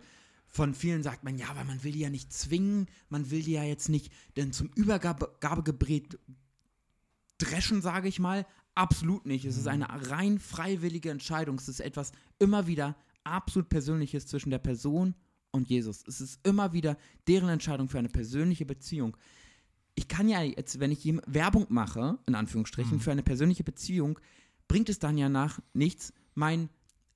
von 0.49 0.73
vielen 0.73 1.03
sagt 1.03 1.23
man, 1.23 1.37
ja, 1.37 1.49
aber 1.49 1.63
man 1.63 1.83
will 1.83 1.91
die 1.91 1.99
ja 1.99 2.09
nicht 2.09 2.33
zwingen, 2.33 2.87
man 3.09 3.29
will 3.29 3.43
die 3.43 3.51
ja 3.51 3.63
jetzt 3.63 3.87
nicht 3.87 4.11
denn 4.35 4.51
zum 4.51 4.69
Übergabegebret 4.75 6.19
dreschen, 7.37 7.81
sage 7.81 8.07
ich 8.07 8.19
mal. 8.19 8.45
Absolut 8.75 9.25
nicht. 9.25 9.45
Es 9.45 9.57
ist 9.57 9.65
mhm. 9.65 9.83
eine 9.83 10.09
rein 10.09 10.39
freiwillige 10.39 11.11
Entscheidung. 11.11 11.57
Es 11.57 11.69
ist 11.69 11.79
etwas 11.79 12.11
immer 12.39 12.67
wieder 12.67 12.95
absolut 13.23 13.69
Persönliches 13.69 14.25
zwischen 14.25 14.49
der 14.49 14.59
Person 14.59 15.15
und 15.51 15.69
Jesus. 15.69 16.03
Es 16.07 16.19
ist 16.19 16.39
immer 16.45 16.73
wieder 16.73 16.97
deren 17.27 17.49
Entscheidung 17.49 17.87
für 17.87 17.99
eine 17.99 18.09
persönliche 18.09 18.65
Beziehung. 18.65 19.17
Ich 19.95 20.07
kann 20.07 20.29
ja 20.29 20.41
jetzt, 20.41 20.79
wenn 20.79 20.91
ich 20.91 21.03
Werbung 21.27 21.67
mache, 21.69 22.17
in 22.25 22.35
Anführungsstrichen, 22.35 22.97
mhm. 22.97 23.01
für 23.01 23.11
eine 23.11 23.23
persönliche 23.23 23.63
Beziehung, 23.63 24.19
bringt 24.67 24.89
es 24.89 24.99
dann 24.99 25.17
ja 25.17 25.29
nach 25.29 25.59
nichts, 25.73 26.13
mein 26.35 26.69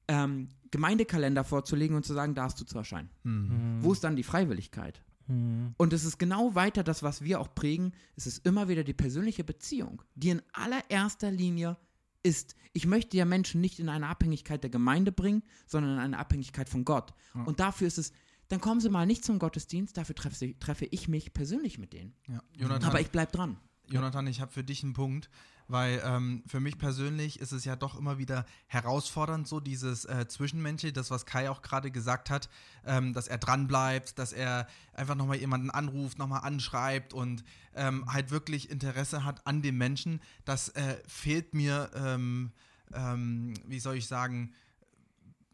ähm, 0.07 0.49
Gemeindekalender 0.73 1.43
vorzulegen 1.43 1.95
und 1.95 2.03
zu 2.03 2.15
sagen, 2.15 2.33
da 2.33 2.45
hast 2.45 2.59
du 2.59 2.65
zu 2.65 2.75
erscheinen. 2.75 3.11
Mhm. 3.21 3.77
Wo 3.81 3.93
ist 3.93 4.03
dann 4.03 4.15
die 4.15 4.23
Freiwilligkeit? 4.23 5.03
Mhm. 5.27 5.75
Und 5.77 5.93
es 5.93 6.03
ist 6.03 6.17
genau 6.17 6.55
weiter 6.55 6.83
das, 6.83 7.03
was 7.03 7.21
wir 7.21 7.39
auch 7.39 7.53
prägen. 7.53 7.93
Es 8.15 8.25
ist 8.25 8.43
immer 8.43 8.67
wieder 8.69 8.83
die 8.83 8.95
persönliche 8.95 9.43
Beziehung, 9.43 10.01
die 10.15 10.29
in 10.29 10.41
allererster 10.51 11.29
Linie 11.29 11.77
ist, 12.23 12.55
ich 12.71 12.87
möchte 12.87 13.15
ja 13.17 13.25
Menschen 13.25 13.61
nicht 13.61 13.79
in 13.79 13.87
eine 13.87 14.07
Abhängigkeit 14.07 14.63
der 14.63 14.71
Gemeinde 14.71 15.11
bringen, 15.11 15.43
sondern 15.67 15.93
in 15.93 15.99
eine 15.99 16.17
Abhängigkeit 16.17 16.69
von 16.69 16.85
Gott. 16.85 17.13
Ja. 17.35 17.43
Und 17.43 17.59
dafür 17.59 17.85
ist 17.85 17.99
es, 17.99 18.11
dann 18.47 18.59
kommen 18.59 18.81
sie 18.81 18.89
mal 18.89 19.05
nicht 19.05 19.23
zum 19.23 19.37
Gottesdienst, 19.37 19.95
dafür 19.95 20.15
treffe, 20.15 20.57
treffe 20.57 20.85
ich 20.85 21.07
mich 21.07 21.33
persönlich 21.33 21.77
mit 21.77 21.93
denen. 21.93 22.15
Ja. 22.27 22.41
Aber 22.81 22.99
ich 22.99 23.11
bleibe 23.11 23.31
dran. 23.31 23.57
Jonathan, 23.85 24.25
ich 24.25 24.41
habe 24.41 24.51
für 24.51 24.63
dich 24.63 24.83
einen 24.83 24.93
Punkt 24.93 25.29
weil 25.73 26.03
ähm, 26.05 26.43
für 26.45 26.59
mich 26.59 26.77
persönlich 26.77 27.39
ist 27.39 27.51
es 27.51 27.65
ja 27.65 27.75
doch 27.75 27.97
immer 27.97 28.19
wieder 28.19 28.45
herausfordernd, 28.67 29.47
so 29.47 29.59
dieses 29.59 30.05
äh, 30.05 30.27
Zwischenmenschliche, 30.27 30.93
das, 30.93 31.09
was 31.09 31.25
Kai 31.25 31.49
auch 31.49 31.63
gerade 31.63 31.89
gesagt 31.89 32.29
hat, 32.29 32.47
ähm, 32.85 33.11
dass 33.11 33.27
er 33.27 33.39
dranbleibt, 33.39 34.19
dass 34.19 34.33
er 34.33 34.67
einfach 34.93 35.15
nochmal 35.15 35.37
jemanden 35.37 35.71
anruft, 35.71 36.19
nochmal 36.19 36.41
anschreibt 36.43 37.11
und 37.11 37.43
ähm, 37.73 38.05
halt 38.05 38.29
wirklich 38.29 38.69
Interesse 38.69 39.25
hat 39.25 39.47
an 39.47 39.63
dem 39.63 39.79
Menschen. 39.79 40.21
Das 40.45 40.69
äh, 40.69 40.97
fehlt 41.07 41.55
mir, 41.55 41.89
ähm, 41.95 42.51
ähm, 42.93 43.55
wie 43.65 43.79
soll 43.79 43.95
ich 43.95 44.05
sagen, 44.05 44.53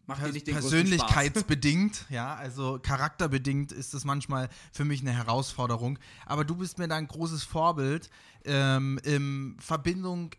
Macht 0.10 0.24
Pers 0.24 0.44
persönlichkeitsbedingt, 0.44 2.08
ja, 2.10 2.34
also 2.34 2.80
charakterbedingt 2.82 3.72
ist 3.72 3.94
es 3.94 4.06
manchmal 4.06 4.50
für 4.72 4.84
mich 4.84 5.02
eine 5.02 5.14
Herausforderung. 5.14 6.00
Aber 6.26 6.44
du 6.46 6.56
bist 6.56 6.80
mir 6.80 6.88
da 6.88 6.96
ein 6.96 7.08
großes 7.08 7.44
Vorbild 7.44 8.10
ähm, 8.44 9.00
im 9.04 9.56
Verbindung 9.60 10.32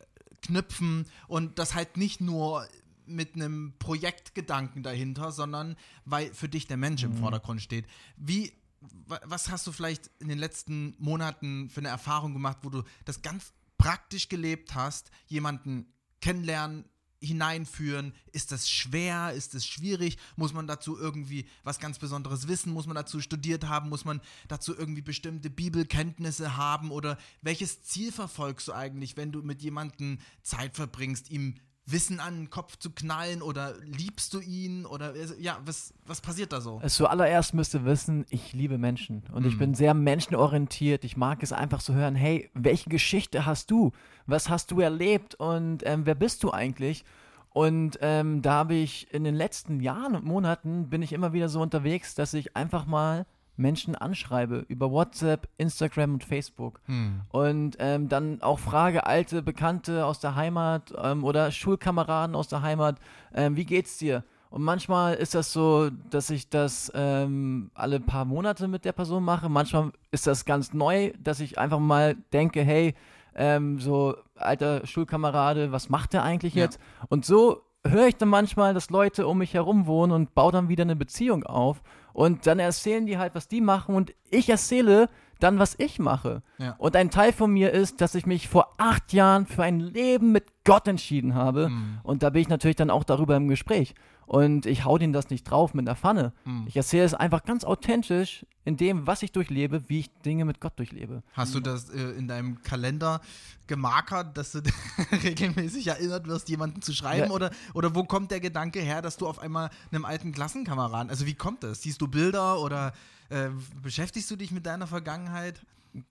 knüpfen 0.42 1.06
und 1.28 1.60
das 1.60 1.76
halt 1.76 1.96
nicht 1.96 2.20
nur 2.20 2.66
mit 3.06 3.36
einem 3.36 3.74
Projektgedanken 3.78 4.82
dahinter, 4.82 5.30
sondern 5.30 5.76
weil 6.04 6.34
für 6.34 6.48
dich 6.48 6.66
der 6.66 6.76
Mensch 6.76 7.04
mhm. 7.04 7.12
im 7.12 7.18
Vordergrund 7.18 7.62
steht. 7.62 7.86
Wie, 8.16 8.52
was 8.80 9.50
hast 9.50 9.68
du 9.68 9.72
vielleicht 9.72 10.10
in 10.18 10.26
den 10.26 10.38
letzten 10.38 10.96
Monaten 10.98 11.70
für 11.70 11.80
eine 11.80 11.90
Erfahrung 11.90 12.32
gemacht, 12.32 12.58
wo 12.62 12.70
du 12.70 12.82
das 13.04 13.22
ganz 13.22 13.52
praktisch 13.78 14.28
gelebt 14.28 14.74
hast, 14.74 15.12
jemanden 15.28 15.86
kennenlernen, 16.20 16.84
hineinführen? 17.20 18.14
Ist 18.32 18.52
das 18.52 18.68
schwer? 18.68 19.32
Ist 19.32 19.54
es 19.54 19.66
schwierig? 19.66 20.16
Muss 20.36 20.52
man 20.52 20.66
dazu 20.66 20.98
irgendwie 20.98 21.46
was 21.64 21.78
ganz 21.78 21.98
Besonderes 21.98 22.48
wissen? 22.48 22.72
Muss 22.72 22.86
man 22.86 22.96
dazu 22.96 23.20
studiert 23.20 23.68
haben? 23.68 23.88
Muss 23.88 24.04
man 24.04 24.20
dazu 24.48 24.76
irgendwie 24.76 25.02
bestimmte 25.02 25.50
Bibelkenntnisse 25.50 26.56
haben? 26.56 26.90
Oder 26.90 27.18
welches 27.42 27.82
Ziel 27.82 28.10
verfolgst 28.12 28.68
du 28.68 28.72
eigentlich, 28.72 29.16
wenn 29.16 29.32
du 29.32 29.42
mit 29.42 29.62
jemandem 29.62 30.18
Zeit 30.42 30.74
verbringst, 30.74 31.30
ihm 31.30 31.56
Wissen 31.92 32.20
an 32.20 32.37
den 32.37 32.50
Kopf 32.50 32.76
zu 32.76 32.90
knallen 32.90 33.42
oder 33.42 33.75
liebst 33.85 34.32
du 34.35 34.40
ihn 34.40 34.87
oder 34.87 35.06
also, 35.12 35.35
ja, 35.38 35.59
was, 35.64 35.92
was 36.06 36.20
passiert 36.20 36.52
da 36.52 36.61
so? 36.61 36.80
Zuallererst 36.87 37.54
müsst 37.54 37.75
ihr 37.75 37.85
wissen, 37.85 38.25
ich 38.30 38.52
liebe 38.52 38.78
Menschen 38.78 39.23
und 39.32 39.47
ich 39.47 39.54
Mhm. 39.54 39.59
bin 39.59 39.75
sehr 39.75 39.94
menschenorientiert. 39.94 41.04
Ich 41.04 41.16
mag 41.16 41.42
es 41.42 41.52
einfach 41.52 41.82
zu 41.82 41.94
hören, 41.94 42.14
hey, 42.14 42.50
welche 42.54 42.90
Geschichte 42.90 43.47
hast 43.47 43.70
du? 43.70 43.92
Was 44.26 44.49
hast 44.49 44.70
du 44.70 44.80
erlebt 44.80 45.35
und 45.35 45.82
ähm, 45.85 46.06
wer 46.06 46.14
bist 46.14 46.42
du 46.42 46.50
eigentlich? 46.52 47.04
Und 47.52 47.99
ähm, 48.00 48.42
da 48.42 48.52
habe 48.52 48.75
ich 48.75 49.12
in 49.12 49.25
den 49.25 49.35
letzten 49.35 49.80
Jahren 49.80 50.14
und 50.14 50.25
Monaten 50.25 50.88
bin 50.88 51.02
ich 51.02 51.12
immer 51.12 51.32
wieder 51.32 51.49
so 51.49 51.61
unterwegs, 51.61 52.14
dass 52.14 52.32
ich 52.35 52.56
einfach 52.56 52.87
mal 52.87 53.26
Menschen 53.60 53.94
anschreibe 53.94 54.64
über 54.68 54.90
WhatsApp, 54.90 55.48
Instagram 55.58 56.14
und 56.14 56.24
Facebook. 56.24 56.80
Hm. 56.86 57.20
Und 57.30 57.76
ähm, 57.78 58.08
dann 58.08 58.42
auch 58.42 58.58
frage 58.58 59.06
alte 59.06 59.42
Bekannte 59.42 60.04
aus 60.06 60.18
der 60.20 60.34
Heimat 60.34 60.92
ähm, 61.00 61.22
oder 61.24 61.50
Schulkameraden 61.52 62.34
aus 62.34 62.48
der 62.48 62.62
Heimat, 62.62 62.96
ähm, 63.34 63.56
wie 63.56 63.64
geht's 63.64 63.98
dir? 63.98 64.24
Und 64.50 64.62
manchmal 64.62 65.14
ist 65.14 65.36
das 65.36 65.52
so, 65.52 65.90
dass 66.10 66.28
ich 66.30 66.48
das 66.48 66.90
ähm, 66.96 67.70
alle 67.74 68.00
paar 68.00 68.24
Monate 68.24 68.66
mit 68.66 68.84
der 68.84 68.92
Person 68.92 69.22
mache. 69.22 69.48
Manchmal 69.48 69.92
ist 70.10 70.26
das 70.26 70.44
ganz 70.44 70.72
neu, 70.74 71.12
dass 71.22 71.38
ich 71.38 71.56
einfach 71.56 71.78
mal 71.78 72.16
denke, 72.32 72.62
hey, 72.62 72.94
ähm, 73.36 73.78
so 73.78 74.16
alter 74.34 74.84
Schulkamerade, 74.86 75.70
was 75.70 75.88
macht 75.88 76.14
der 76.14 76.24
eigentlich 76.24 76.54
Ja. 76.54 76.64
jetzt? 76.64 76.80
Und 77.08 77.24
so 77.24 77.62
höre 77.86 78.08
ich 78.08 78.16
dann 78.16 78.28
manchmal, 78.28 78.74
dass 78.74 78.90
Leute 78.90 79.28
um 79.28 79.38
mich 79.38 79.54
herum 79.54 79.86
wohnen 79.86 80.12
und 80.12 80.34
baue 80.34 80.50
dann 80.50 80.68
wieder 80.68 80.82
eine 80.82 80.96
Beziehung 80.96 81.44
auf. 81.44 81.80
Und 82.12 82.46
dann 82.46 82.58
erzählen 82.58 83.06
die 83.06 83.18
halt, 83.18 83.34
was 83.34 83.48
die 83.48 83.60
machen 83.60 83.94
und 83.94 84.12
ich 84.30 84.48
erzähle 84.48 85.08
dann, 85.40 85.58
was 85.58 85.74
ich 85.78 85.98
mache. 85.98 86.42
Ja. 86.58 86.74
Und 86.78 86.94
ein 86.96 87.10
Teil 87.10 87.32
von 87.32 87.50
mir 87.50 87.72
ist, 87.72 88.00
dass 88.00 88.14
ich 88.14 88.26
mich 88.26 88.48
vor 88.48 88.74
acht 88.78 89.12
Jahren 89.12 89.46
für 89.46 89.62
ein 89.62 89.80
Leben 89.80 90.32
mit 90.32 90.44
Gott 90.64 90.86
entschieden 90.86 91.34
habe. 91.34 91.66
Hm. 91.66 91.98
Und 92.02 92.22
da 92.22 92.30
bin 92.30 92.42
ich 92.42 92.48
natürlich 92.48 92.76
dann 92.76 92.90
auch 92.90 93.04
darüber 93.04 93.36
im 93.36 93.48
Gespräch. 93.48 93.94
Und 94.30 94.64
ich 94.64 94.84
hau 94.84 94.96
denen 94.96 95.12
das 95.12 95.28
nicht 95.30 95.42
drauf 95.42 95.75
mit 95.75 95.88
einer 95.88 95.96
Pfanne. 95.96 96.32
Hm. 96.44 96.64
Ich 96.68 96.76
erzähle 96.76 97.02
es 97.02 97.14
einfach 97.14 97.42
ganz 97.42 97.64
authentisch 97.64 98.46
in 98.64 98.76
dem, 98.76 99.04
was 99.08 99.25
ich 99.25 99.32
durchlebe, 99.32 99.88
wie 99.88 99.99
ich 99.99 100.12
Dinge 100.20 100.44
mit 100.44 100.60
Gott 100.60 100.78
durchlebe. 100.78 101.25
Hast 101.32 101.52
du 101.52 101.58
das 101.58 101.90
äh, 101.90 102.00
in 102.12 102.28
deinem 102.28 102.62
Kalender 102.62 103.22
gemarkert, 103.66 104.38
dass 104.38 104.52
du 104.52 104.60
regelmäßig 105.25 105.88
erinnert 105.88 106.28
wirst, 106.28 106.49
jemanden 106.49 106.80
zu 106.80 106.92
schreiben? 106.92 107.30
Ja. 107.30 107.34
Oder, 107.34 107.50
oder 107.75 107.96
wo 107.96 108.04
kommt 108.04 108.30
der 108.30 108.38
Gedanke 108.38 108.78
her, 108.78 109.02
dass 109.02 109.16
du 109.16 109.26
auf 109.26 109.40
einmal 109.40 109.68
einem 109.90 110.04
alten 110.04 110.30
Klassenkameraden, 110.30 111.10
also 111.10 111.26
wie 111.26 111.34
kommt 111.34 111.64
das? 111.64 111.82
Siehst 111.82 112.00
du 112.00 112.06
Bilder 112.06 112.60
oder 112.60 112.92
äh, 113.30 113.49
beschäftigst 113.82 114.30
du 114.30 114.37
dich 114.37 114.52
mit 114.52 114.64
deiner 114.64 114.87
Vergangenheit? 114.87 115.60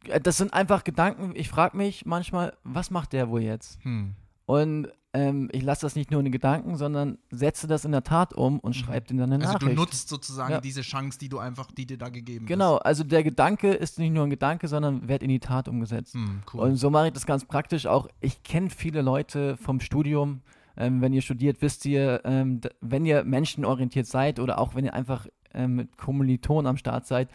Äh, 0.04 0.20
Das 0.20 0.36
sind 0.36 0.54
einfach 0.54 0.84
Gedanken. 0.84 1.32
Ich 1.36 1.48
frage 1.48 1.78
mich 1.78 2.06
manchmal, 2.06 2.58
was 2.66 2.92
macht 2.92 3.14
der 3.14 3.30
wohl 3.30 3.44
jetzt? 3.44 3.82
Hm. 3.86 4.16
Und 4.46 4.90
ähm, 5.14 5.50
ich 5.52 5.64
lasse 5.64 5.82
das 5.82 5.96
nicht 5.96 6.12
nur 6.12 6.20
in 6.20 6.26
den 6.26 6.32
Gedanken, 6.32 6.76
sondern 6.76 7.18
setze 7.32 7.66
das 7.68 7.84
in 7.84 7.92
der 7.92 8.04
Tat 8.04 8.34
um 8.34 8.60
und 8.60 8.76
schreibe 8.76 9.08
denen 9.08 9.20
dann 9.20 9.34
eine 9.34 9.44
Also 9.44 9.54
Nachricht. 9.54 9.72
du 9.72 9.82
nutzt 9.82 10.08
sozusagen 10.10 10.52
Ja. 10.54 10.62
diese 10.62 10.82
Chance, 10.82 11.18
die 11.18 11.30
du 11.30 11.40
einfach, 11.40 11.72
die 11.72 11.86
dir 11.88 11.98
da 11.98 12.10
gegeben 12.10 12.46
Genau, 12.46 12.78
also 12.78 13.04
der 13.04 13.24
Gedanke 13.24 13.72
ist 13.74 13.98
nicht 13.98 14.12
nur 14.14 14.24
ein 14.24 14.30
Gedanke, 14.30 14.68
sondern 14.68 15.08
wird 15.08 15.24
in 15.24 15.30
die 15.30 15.40
Tat 15.40 15.68
umgesetzt. 15.68 16.14
ist. 16.16 16.22
Hm, 16.22 16.42
cool. 16.54 16.60
Und 16.62 16.76
so 16.76 16.90
mache 16.92 17.08
ich 17.08 17.14
das 17.14 17.26
ganz 17.26 17.46
praktisch 17.46 17.88
auch. 17.88 18.08
Ich 18.20 18.44
kenne 18.44 18.70
viele 18.70 19.02
Leute 19.02 19.58
vom 19.58 19.80
Studium. 19.80 20.42
Ähm, 20.78 21.02
wenn 21.02 21.12
ihr 21.12 21.22
studiert, 21.22 21.62
wisst 21.62 21.86
ihr, 21.86 22.22
ähm, 22.24 22.62
wenn 22.80 23.06
ihr 23.06 23.24
menschenorientiert 23.24 24.06
seid 24.06 24.40
oder 24.40 24.60
auch 24.60 24.76
wenn 24.76 24.86
ihr 24.86 24.94
einfach 24.94 25.28
ähm, 25.54 25.76
mit 25.76 25.98
Kommilitonen 25.98 26.68
am 26.68 26.78
Start 26.78 27.06
seid, 27.08 27.30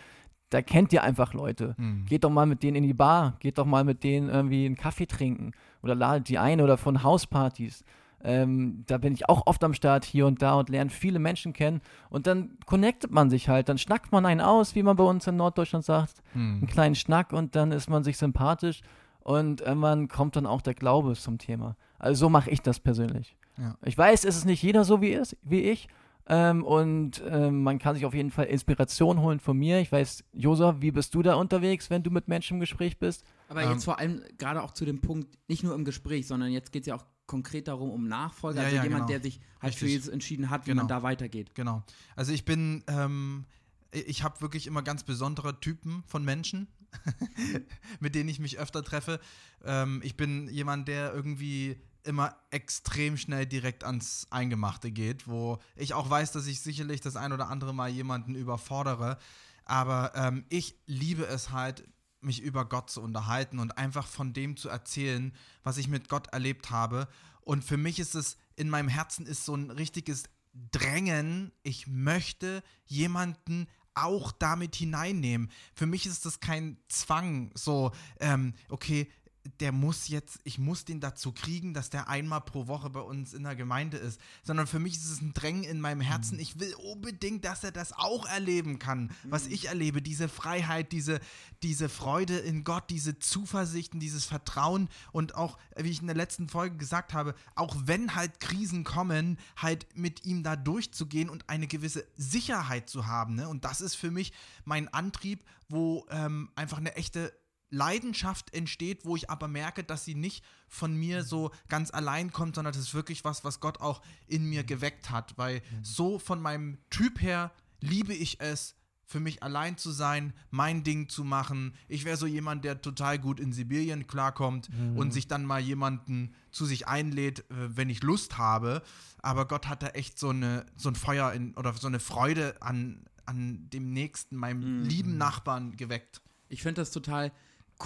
da 0.54 0.62
kennt 0.62 0.92
ihr 0.92 1.02
einfach 1.02 1.34
Leute. 1.34 1.74
Hm. 1.76 2.06
Geht 2.06 2.22
doch 2.22 2.30
mal 2.30 2.46
mit 2.46 2.62
denen 2.62 2.76
in 2.76 2.84
die 2.84 2.94
Bar, 2.94 3.34
geht 3.40 3.58
doch 3.58 3.66
mal 3.66 3.82
mit 3.82 4.04
denen 4.04 4.28
irgendwie 4.28 4.64
einen 4.66 4.76
Kaffee 4.76 5.06
trinken 5.06 5.50
oder 5.82 5.96
ladet 5.96 6.28
die 6.28 6.38
ein 6.38 6.60
oder 6.60 6.76
von 6.76 7.02
Hauspartys. 7.02 7.84
Ähm, 8.22 8.84
da 8.86 8.98
bin 8.98 9.12
ich 9.12 9.28
auch 9.28 9.46
oft 9.46 9.62
am 9.64 9.74
Start 9.74 10.04
hier 10.04 10.26
und 10.26 10.40
da 10.40 10.54
und 10.54 10.68
lerne 10.70 10.88
viele 10.90 11.18
Menschen 11.18 11.52
kennen 11.52 11.82
und 12.08 12.26
dann 12.28 12.56
connectet 12.66 13.10
man 13.10 13.28
sich 13.28 13.48
halt, 13.48 13.68
dann 13.68 13.76
schnackt 13.78 14.12
man 14.12 14.24
einen 14.24 14.40
aus, 14.40 14.74
wie 14.76 14.82
man 14.84 14.96
bei 14.96 15.04
uns 15.04 15.26
in 15.26 15.36
Norddeutschland 15.36 15.84
sagt, 15.84 16.22
einen 16.34 16.60
Hm. 16.62 16.66
kleinen 16.68 16.94
Schnack 16.94 17.32
und 17.32 17.56
dann 17.56 17.72
ist 17.72 17.90
man 17.90 18.04
sich 18.04 18.16
sympathisch 18.16 18.80
und 19.20 19.60
irgendwann 19.60 20.06
kommt 20.08 20.36
dann 20.36 20.46
auch 20.46 20.62
der 20.62 20.74
Glaube 20.74 21.14
zum 21.14 21.38
Thema. 21.38 21.76
Also 21.98 22.26
so 22.26 22.28
mache 22.30 22.48
ich 22.50 22.62
das 22.62 22.78
persönlich. 22.78 23.36
Ja. 23.58 23.76
Ich 23.82 23.98
weiß, 23.98 24.24
es 24.24 24.36
ist 24.36 24.46
nicht 24.46 24.62
jeder 24.62 24.84
so 24.84 25.00
wie, 25.02 25.10
ist, 25.12 25.36
wie 25.42 25.62
ich 25.62 25.88
ähm, 26.26 26.64
und 26.64 27.22
ähm, 27.26 27.62
man 27.62 27.78
kann 27.78 27.94
sich 27.94 28.04
auf 28.06 28.14
jeden 28.14 28.30
Fall 28.30 28.46
Inspiration 28.46 29.20
holen 29.20 29.40
von 29.40 29.56
mir. 29.58 29.80
Ich 29.80 29.92
weiß, 29.92 30.24
Josa, 30.32 30.80
wie 30.80 30.90
bist 30.90 31.14
du 31.14 31.22
da 31.22 31.34
unterwegs, 31.34 31.90
wenn 31.90 32.02
du 32.02 32.10
mit 32.10 32.28
Menschen 32.28 32.54
im 32.54 32.60
Gespräch 32.60 32.98
bist? 32.98 33.24
Aber 33.48 33.62
Ähm, 33.62 33.72
jetzt 33.72 33.84
vor 33.84 33.98
allem 33.98 34.22
gerade 34.38 34.62
auch 34.62 34.72
zu 34.72 34.84
dem 34.84 35.00
Punkt, 35.00 35.36
nicht 35.48 35.62
nur 35.62 35.74
im 35.74 35.84
Gespräch, 35.84 36.26
sondern 36.26 36.50
jetzt 36.50 36.72
geht 36.72 36.82
es 36.82 36.86
ja 36.86 36.94
auch 36.96 37.04
konkret 37.26 37.68
darum, 37.68 37.90
um 37.90 38.06
Nachfolger, 38.08 38.60
Ja, 38.60 38.64
also 38.64 38.76
ja, 38.76 38.82
jemand, 38.84 39.06
genau. 39.06 39.18
der 39.18 39.20
sich 39.22 39.40
halt 39.60 39.74
für 39.74 39.84
Richtig. 39.86 39.90
Jesus 39.92 40.08
entschieden 40.08 40.50
hat, 40.50 40.66
wie 40.66 40.70
Genau. 40.70 40.82
man 40.82 40.88
da 40.88 41.02
weitergeht. 41.02 41.54
Genau. 41.54 41.82
Also 42.16 42.32
ich 42.32 42.44
bin, 42.44 42.84
ähm, 42.86 43.44
ich 43.92 44.22
habe 44.22 44.40
wirklich 44.40 44.66
immer 44.66 44.82
ganz 44.82 45.04
besondere 45.04 45.58
Typen 45.60 46.02
von 46.06 46.24
Menschen, 46.24 46.68
mit 48.00 48.14
denen 48.14 48.28
ich 48.28 48.40
mich 48.40 48.58
öfter 48.58 48.82
treffe. 48.82 49.20
Ähm, 49.64 50.00
ich 50.04 50.16
bin 50.16 50.48
jemand, 50.48 50.88
der 50.88 51.12
irgendwie 51.14 51.76
immer 52.04 52.36
extrem 52.50 53.16
schnell 53.16 53.46
direkt 53.46 53.84
ans 53.84 54.26
Eingemachte 54.30 54.90
geht, 54.90 55.26
wo 55.26 55.58
ich 55.76 55.94
auch 55.94 56.08
weiß, 56.08 56.32
dass 56.32 56.46
ich 56.46 56.60
sicherlich 56.60 57.00
das 57.00 57.16
ein 57.16 57.32
oder 57.32 57.48
andere 57.48 57.74
Mal 57.74 57.90
jemanden 57.90 58.34
überfordere. 58.34 59.18
Aber 59.64 60.12
ähm, 60.14 60.44
ich 60.48 60.76
liebe 60.86 61.26
es 61.26 61.50
halt, 61.50 61.84
mich 62.20 62.40
über 62.40 62.64
Gott 62.64 62.90
zu 62.90 63.02
unterhalten 63.02 63.58
und 63.58 63.76
einfach 63.76 64.06
von 64.06 64.32
dem 64.32 64.56
zu 64.56 64.68
erzählen, 64.68 65.32
was 65.62 65.76
ich 65.76 65.88
mit 65.88 66.08
Gott 66.08 66.28
erlebt 66.28 66.70
habe. 66.70 67.08
Und 67.42 67.64
für 67.64 67.76
mich 67.76 67.98
ist 67.98 68.14
es, 68.14 68.38
in 68.56 68.70
meinem 68.70 68.88
Herzen 68.88 69.26
ist 69.26 69.44
so 69.44 69.54
ein 69.54 69.70
richtiges 69.70 70.24
Drängen, 70.70 71.52
ich 71.62 71.86
möchte 71.86 72.62
jemanden 72.86 73.66
auch 73.94 74.32
damit 74.32 74.76
hineinnehmen. 74.76 75.50
Für 75.74 75.86
mich 75.86 76.06
ist 76.06 76.26
das 76.26 76.40
kein 76.40 76.78
Zwang, 76.88 77.50
so, 77.54 77.92
ähm, 78.20 78.54
okay, 78.68 79.10
der 79.60 79.72
muss 79.72 80.08
jetzt, 80.08 80.40
ich 80.44 80.58
muss 80.58 80.84
den 80.84 81.00
dazu 81.00 81.32
kriegen, 81.32 81.74
dass 81.74 81.90
der 81.90 82.08
einmal 82.08 82.40
pro 82.40 82.66
Woche 82.66 82.88
bei 82.88 83.00
uns 83.00 83.34
in 83.34 83.42
der 83.42 83.54
Gemeinde 83.54 83.98
ist, 83.98 84.18
sondern 84.42 84.66
für 84.66 84.78
mich 84.78 84.94
ist 84.94 85.10
es 85.10 85.20
ein 85.20 85.34
Drängen 85.34 85.64
in 85.64 85.80
meinem 85.80 86.00
Herzen. 86.00 86.38
Ich 86.38 86.58
will 86.58 86.74
unbedingt, 86.74 87.44
dass 87.44 87.62
er 87.62 87.70
das 87.70 87.92
auch 87.92 88.26
erleben 88.26 88.78
kann, 88.78 89.10
was 89.24 89.46
ich 89.46 89.66
erlebe, 89.68 90.00
diese 90.00 90.28
Freiheit, 90.28 90.92
diese, 90.92 91.20
diese 91.62 91.88
Freude 91.88 92.38
in 92.38 92.64
Gott, 92.64 92.84
diese 92.88 93.18
Zuversicht 93.18 93.92
und 93.92 94.00
dieses 94.00 94.24
Vertrauen 94.24 94.88
und 95.12 95.34
auch, 95.34 95.58
wie 95.76 95.90
ich 95.90 96.00
in 96.00 96.06
der 96.06 96.16
letzten 96.16 96.48
Folge 96.48 96.76
gesagt 96.76 97.12
habe, 97.12 97.34
auch 97.54 97.76
wenn 97.84 98.14
halt 98.14 98.40
Krisen 98.40 98.82
kommen, 98.82 99.38
halt 99.56 99.86
mit 99.94 100.24
ihm 100.24 100.42
da 100.42 100.56
durchzugehen 100.56 101.28
und 101.28 101.48
eine 101.50 101.66
gewisse 101.66 102.06
Sicherheit 102.16 102.88
zu 102.88 103.06
haben. 103.06 103.34
Ne? 103.34 103.48
Und 103.48 103.64
das 103.64 103.82
ist 103.82 103.94
für 103.94 104.10
mich 104.10 104.32
mein 104.64 104.88
Antrieb, 104.88 105.44
wo 105.68 106.06
ähm, 106.10 106.50
einfach 106.54 106.78
eine 106.78 106.94
echte 106.96 107.32
Leidenschaft 107.74 108.54
entsteht, 108.54 109.04
wo 109.04 109.16
ich 109.16 109.28
aber 109.30 109.48
merke, 109.48 109.84
dass 109.84 110.04
sie 110.04 110.14
nicht 110.14 110.44
von 110.68 110.94
mir 110.96 111.24
so 111.24 111.50
ganz 111.68 111.90
allein 111.90 112.32
kommt, 112.32 112.54
sondern 112.54 112.72
das 112.72 112.82
ist 112.82 112.94
wirklich 112.94 113.24
was, 113.24 113.44
was 113.44 113.60
Gott 113.60 113.80
auch 113.80 114.02
in 114.26 114.48
mir 114.48 114.64
geweckt 114.64 115.10
hat, 115.10 115.36
weil 115.36 115.62
so 115.82 116.18
von 116.18 116.40
meinem 116.40 116.78
Typ 116.90 117.20
her 117.20 117.52
liebe 117.80 118.14
ich 118.14 118.40
es, 118.40 118.76
für 119.06 119.20
mich 119.20 119.42
allein 119.42 119.76
zu 119.76 119.90
sein, 119.90 120.32
mein 120.50 120.82
Ding 120.82 121.08
zu 121.10 121.24
machen. 121.24 121.74
Ich 121.88 122.04
wäre 122.04 122.16
so 122.16 122.26
jemand, 122.26 122.64
der 122.64 122.80
total 122.80 123.18
gut 123.18 123.38
in 123.38 123.52
Sibirien 123.52 124.06
klarkommt 124.06 124.70
und 124.96 125.12
sich 125.12 125.28
dann 125.28 125.44
mal 125.44 125.60
jemanden 125.60 126.34
zu 126.50 126.64
sich 126.64 126.88
einlädt, 126.88 127.40
äh, 127.50 127.76
wenn 127.76 127.90
ich 127.90 128.02
Lust 128.02 128.38
habe. 128.38 128.82
Aber 129.18 129.46
Gott 129.46 129.68
hat 129.68 129.82
da 129.82 129.88
echt 129.88 130.18
so 130.18 130.30
eine 130.30 130.64
so 130.76 130.88
ein 130.88 130.94
Feuer 130.94 131.32
in, 131.32 131.54
oder 131.54 131.74
so 131.74 131.86
eine 131.86 132.00
Freude 132.00 132.60
an 132.62 133.04
an 133.26 133.68
dem 133.70 133.92
nächsten, 133.92 134.36
meinem 134.36 134.82
lieben 134.82 135.16
Nachbarn 135.16 135.76
geweckt. 135.76 136.20
Ich 136.48 136.62
finde 136.62 136.82
das 136.82 136.90
total 136.90 137.32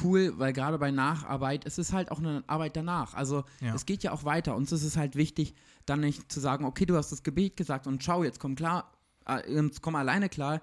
cool, 0.02 0.35
weil 0.37 0.52
gerade 0.52 0.78
bei 0.78 0.90
Nacharbeit, 0.90 1.64
es 1.66 1.78
ist 1.78 1.92
halt 1.92 2.11
auch 2.11 2.18
eine 2.18 2.45
Arbeit 2.47 2.76
danach. 2.76 3.14
Also 3.14 3.45
Ja. 3.61 3.75
es 3.75 3.87
geht 3.87 4.02
ja 4.02 4.12
auch 4.12 4.25
weiter. 4.25 4.54
Uns 4.57 4.71
ist 4.73 4.83
es 4.85 4.97
halt 4.97 5.16
wichtig, 5.16 5.54
dann 5.87 6.00
nicht 6.00 6.30
zu 6.30 6.40
sagen, 6.40 6.64
okay, 6.64 6.87
du 6.87 6.97
hast 6.97 7.11
das 7.12 7.23
Gebet 7.23 7.57
gesagt 7.57 7.87
und 7.87 8.02
schau, 8.04 8.23
jetzt 8.25 8.38
komm 8.40 8.54
klar, 8.54 8.92
äh, 9.26 9.50
jetzt 9.52 9.80
komm 9.83 9.95
alleine 9.97 10.28
klar. 10.28 10.61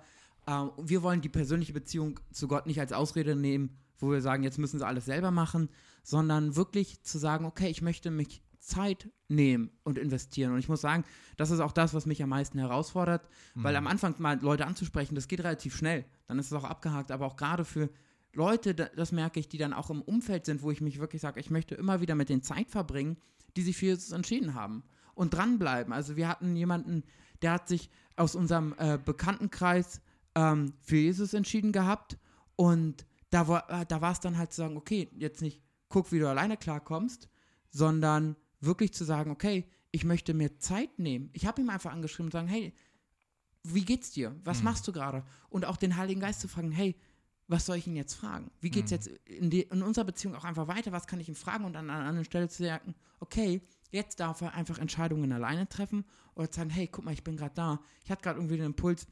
Äh, 0.48 0.65
wir 0.77 1.01
wollen 1.03 1.22
die 1.22 1.29
persönliche 1.29 1.74
Beziehung 1.74 2.20
zu 2.32 2.48
Gott 2.48 2.67
nicht 2.67 2.79
als 2.79 2.94
Ausrede 2.94 3.36
nehmen, 3.36 3.77
wo 3.98 4.12
wir 4.12 4.22
sagen, 4.22 4.44
jetzt 4.44 4.58
müssen 4.60 4.77
sie 4.79 4.86
alles 4.86 5.05
selber 5.05 5.32
machen, 5.32 5.70
sondern 6.03 6.55
wirklich 6.55 7.01
zu 7.03 7.17
sagen, 7.17 7.46
okay, 7.46 7.67
ich 7.70 7.82
möchte 7.82 8.12
mich 8.12 8.44
Zeit 8.60 9.10
nehmen 9.27 9.70
und 9.84 9.98
investieren. 9.98 10.51
Und 10.53 10.60
ich 10.60 10.70
muss 10.70 10.82
sagen, 10.82 11.03
das 11.38 11.51
ist 11.51 11.60
auch 11.60 11.72
das, 11.72 11.94
was 11.94 12.05
mich 12.08 12.22
am 12.24 12.29
meisten 12.29 12.58
herausfordert, 12.60 13.27
weil 13.53 13.75
am 13.75 13.86
Anfang 13.88 14.15
mal 14.17 14.39
Leute 14.41 14.65
anzusprechen, 14.65 15.13
das 15.15 15.27
geht 15.27 15.39
relativ 15.41 15.75
schnell. 15.75 16.03
Dann 16.27 16.39
ist 16.39 16.48
es 16.48 16.53
auch 16.53 16.63
abgehakt, 16.63 17.12
aber 17.12 17.25
auch 17.27 17.36
gerade 17.38 17.63
für 17.63 17.89
Leute, 18.36 18.75
da- 18.75 18.89
das 18.96 19.12
merke 19.12 19.39
ich, 19.39 19.48
die 19.50 19.58
dann 19.58 19.74
auch 19.74 19.89
im 19.89 20.01
Umfeld 20.01 20.46
sind, 20.46 20.62
wo 20.62 20.72
ich 20.72 20.82
mich 20.82 21.00
wirklich 21.00 21.22
sage, 21.22 21.39
ich 21.39 21.50
möchte 21.50 21.75
immer 21.75 22.01
wieder 22.01 22.15
mit 22.15 22.30
den 22.30 22.42
Zeit 22.44 22.70
verbringen, 22.70 23.18
die 23.56 23.62
sich 23.63 23.77
für 23.77 23.88
Jesus 23.88 24.12
entschieden 24.12 24.54
haben 24.54 24.84
und 25.13 25.34
dranbleiben. 25.34 25.94
Also 25.94 26.15
wir 26.15 26.27
hatten 26.27 26.56
jemanden, 26.56 27.04
der 27.42 27.54
hat 27.54 27.68
sich 27.68 27.89
aus 28.18 28.36
unserem 28.36 28.75
äh, 28.77 28.98
Bekanntenkreis 29.04 30.01
ähm, 30.36 30.74
für 30.82 30.98
Jesus 30.98 31.34
entschieden 31.34 31.72
gehabt 31.72 32.18
und 32.56 33.06
da 33.30 33.48
war 33.48 33.70
äh, 33.70 33.86
da 33.86 34.01
war 34.01 34.12
es 34.12 34.20
dann 34.20 34.38
halt 34.38 34.51
zu 34.51 34.58
sagen, 34.62 34.77
okay, 34.77 35.10
jetzt 35.18 35.42
nicht 35.42 35.62
guck, 35.89 36.12
wie 36.12 36.20
du 36.20 36.30
alleine 36.30 36.58
klarkommst, 36.58 37.30
sondern 37.72 38.36
wirklich 38.60 38.94
zu 38.94 39.04
sagen, 39.06 39.32
okay, 39.32 39.65
ich 39.92 40.04
möchte 40.04 40.34
mir 40.34 40.58
Zeit 40.60 41.00
nehmen. 41.00 41.30
Ich 41.34 41.46
habe 41.46 41.62
ihm 41.62 41.70
einfach 41.70 41.92
angeschrieben 41.94 42.27
und 42.27 42.32
sagen, 42.34 42.48
hey, 42.48 42.74
wie 43.63 43.86
geht's 43.86 44.12
dir? 44.12 44.36
Was 44.44 44.60
Mhm. 44.60 44.65
machst 44.65 44.88
du 44.88 44.92
gerade? 44.92 45.24
Und 45.50 45.65
auch 45.65 45.77
den 45.77 45.96
Heiligen 45.98 46.20
Geist 46.22 46.42
zu 46.42 46.48
fragen, 46.48 46.72
hey, 46.72 46.96
was 47.48 47.66
soll 47.66 47.78
ich 47.78 47.86
ihn 47.88 47.96
jetzt 47.96 48.16
fragen? 48.16 48.50
Wie 48.62 48.70
geht's 48.72 48.92
Mhm. 48.92 48.96
jetzt 48.96 49.08
in, 49.25 49.50
die, 49.50 49.62
in 49.64 49.84
unserer 49.84 50.06
Beziehung 50.06 50.36
auch 50.36 50.44
einfach 50.46 50.68
weiter? 50.68 50.92
Was 50.92 51.08
kann 51.08 51.20
ich 51.20 51.30
ihn 51.30 51.36
fragen? 51.36 51.66
Und 51.66 51.75
an 51.75 51.90
einer 51.90 52.06
anderen 52.06 52.25
Stelle 52.25 52.50
zu 52.50 52.64
sagen, 52.64 52.96
okay, 53.20 53.62
jetzt 53.92 54.20
darf 54.20 54.42
er 54.42 54.54
einfach 54.56 54.80
Entscheidungen 54.80 55.32
alleine 55.32 55.68
treffen 55.70 56.06
oder 56.34 56.52
sagen, 56.52 56.70
hey, 56.70 56.88
guck 56.88 57.06
mal, 57.06 57.14
ich 57.14 57.24
bin 57.24 57.38
gerade 57.38 57.54
da. 57.56 57.80
Ich 58.04 58.12
hatte 58.12 58.24
gerade 58.24 58.40
irgendwie 58.40 58.58
den 58.58 58.66
Impuls, 58.68 59.08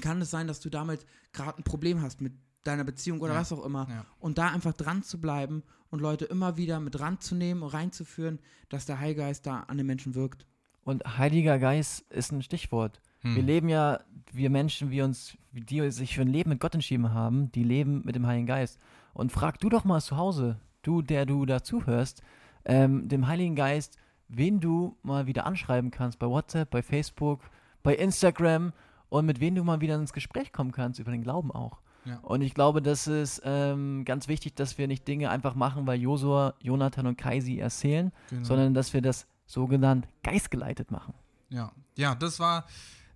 kann 0.00 0.20
es 0.22 0.30
sein, 0.30 0.46
dass 0.46 0.60
du 0.60 0.70
damit 0.70 1.04
gerade 1.32 1.58
ein 1.58 1.64
Problem 1.64 2.00
hast 2.00 2.20
mit 2.20 2.32
deiner 2.64 2.84
Beziehung 2.84 3.20
oder 3.20 3.34
Ja. 3.34 3.40
was 3.40 3.52
auch 3.52 3.64
immer. 3.64 3.86
Ja. 3.90 4.06
Und 4.18 4.38
da 4.38 4.48
einfach 4.48 4.72
dran 4.74 5.02
zu 5.02 5.20
bleiben 5.20 5.62
und 5.90 6.00
Leute 6.00 6.26
immer 6.26 6.56
wieder 6.56 6.78
mit 6.80 6.98
ranzunehmen 7.00 7.62
und 7.62 7.70
reinzuführen, 7.70 8.38
dass 8.68 8.86
der 8.86 9.00
Heilgeist 9.00 9.46
da 9.46 9.60
an 9.60 9.76
den 9.76 9.86
Menschen 9.86 10.14
wirkt. 10.14 10.46
Und 10.82 11.04
Heiliger 11.18 11.58
Geist 11.58 12.10
ist 12.10 12.32
ein 12.32 12.42
Stichwort. 12.42 13.00
Hm. 13.20 13.36
Wir 13.36 13.42
leben 13.42 13.68
ja, 13.68 14.00
wir 14.32 14.50
Menschen, 14.50 14.90
wir 14.90 15.04
uns, 15.04 15.36
die 15.52 15.90
sich 15.90 16.14
für 16.14 16.22
ein 16.22 16.28
Leben 16.28 16.50
mit 16.50 16.60
Gott 16.60 16.74
entschieden 16.74 17.12
haben, 17.12 17.50
die 17.52 17.64
leben 17.64 18.02
mit 18.04 18.14
dem 18.14 18.26
Heiligen 18.26 18.46
Geist. 18.46 18.78
Und 19.12 19.32
frag 19.32 19.58
du 19.58 19.68
doch 19.68 19.84
mal 19.84 20.00
zu 20.00 20.16
Hause, 20.16 20.58
du, 20.82 21.02
der 21.02 21.26
du 21.26 21.44
da 21.46 21.62
zuhörst, 21.62 22.22
ähm, 22.64 23.08
dem 23.08 23.26
Heiligen 23.26 23.56
Geist, 23.56 23.98
wen 24.28 24.60
du 24.60 24.96
mal 25.02 25.26
wieder 25.26 25.46
anschreiben 25.46 25.90
kannst 25.90 26.18
bei 26.18 26.26
WhatsApp, 26.28 26.70
bei 26.70 26.82
Facebook, 26.82 27.40
bei 27.82 27.94
Instagram 27.96 28.72
und 29.08 29.26
mit 29.26 29.40
wem 29.40 29.54
du 29.54 29.64
mal 29.64 29.80
wieder 29.80 29.96
ins 29.96 30.12
Gespräch 30.12 30.52
kommen 30.52 30.72
kannst 30.72 31.00
über 31.00 31.10
den 31.10 31.22
Glauben 31.22 31.50
auch. 31.50 31.80
Ja. 32.04 32.18
Und 32.22 32.40
ich 32.40 32.54
glaube, 32.54 32.80
das 32.80 33.06
ist 33.06 33.42
ähm, 33.44 34.04
ganz 34.04 34.28
wichtig, 34.28 34.54
dass 34.54 34.78
wir 34.78 34.86
nicht 34.88 35.06
Dinge 35.06 35.30
einfach 35.30 35.54
machen, 35.54 35.86
weil 35.86 36.00
Josua, 36.00 36.54
Jonathan 36.62 37.06
und 37.08 37.18
Kai 37.18 37.40
sie 37.40 37.58
erzählen, 37.58 38.12
Genau. 38.30 38.44
sondern 38.44 38.72
dass 38.74 38.94
wir 38.94 39.02
das 39.02 39.26
sogenannt 39.46 40.06
geistgeleitet 40.22 40.90
machen. 40.90 41.12
Ja, 41.50 41.72
ja, 41.96 42.14
das 42.14 42.38
war, 42.38 42.64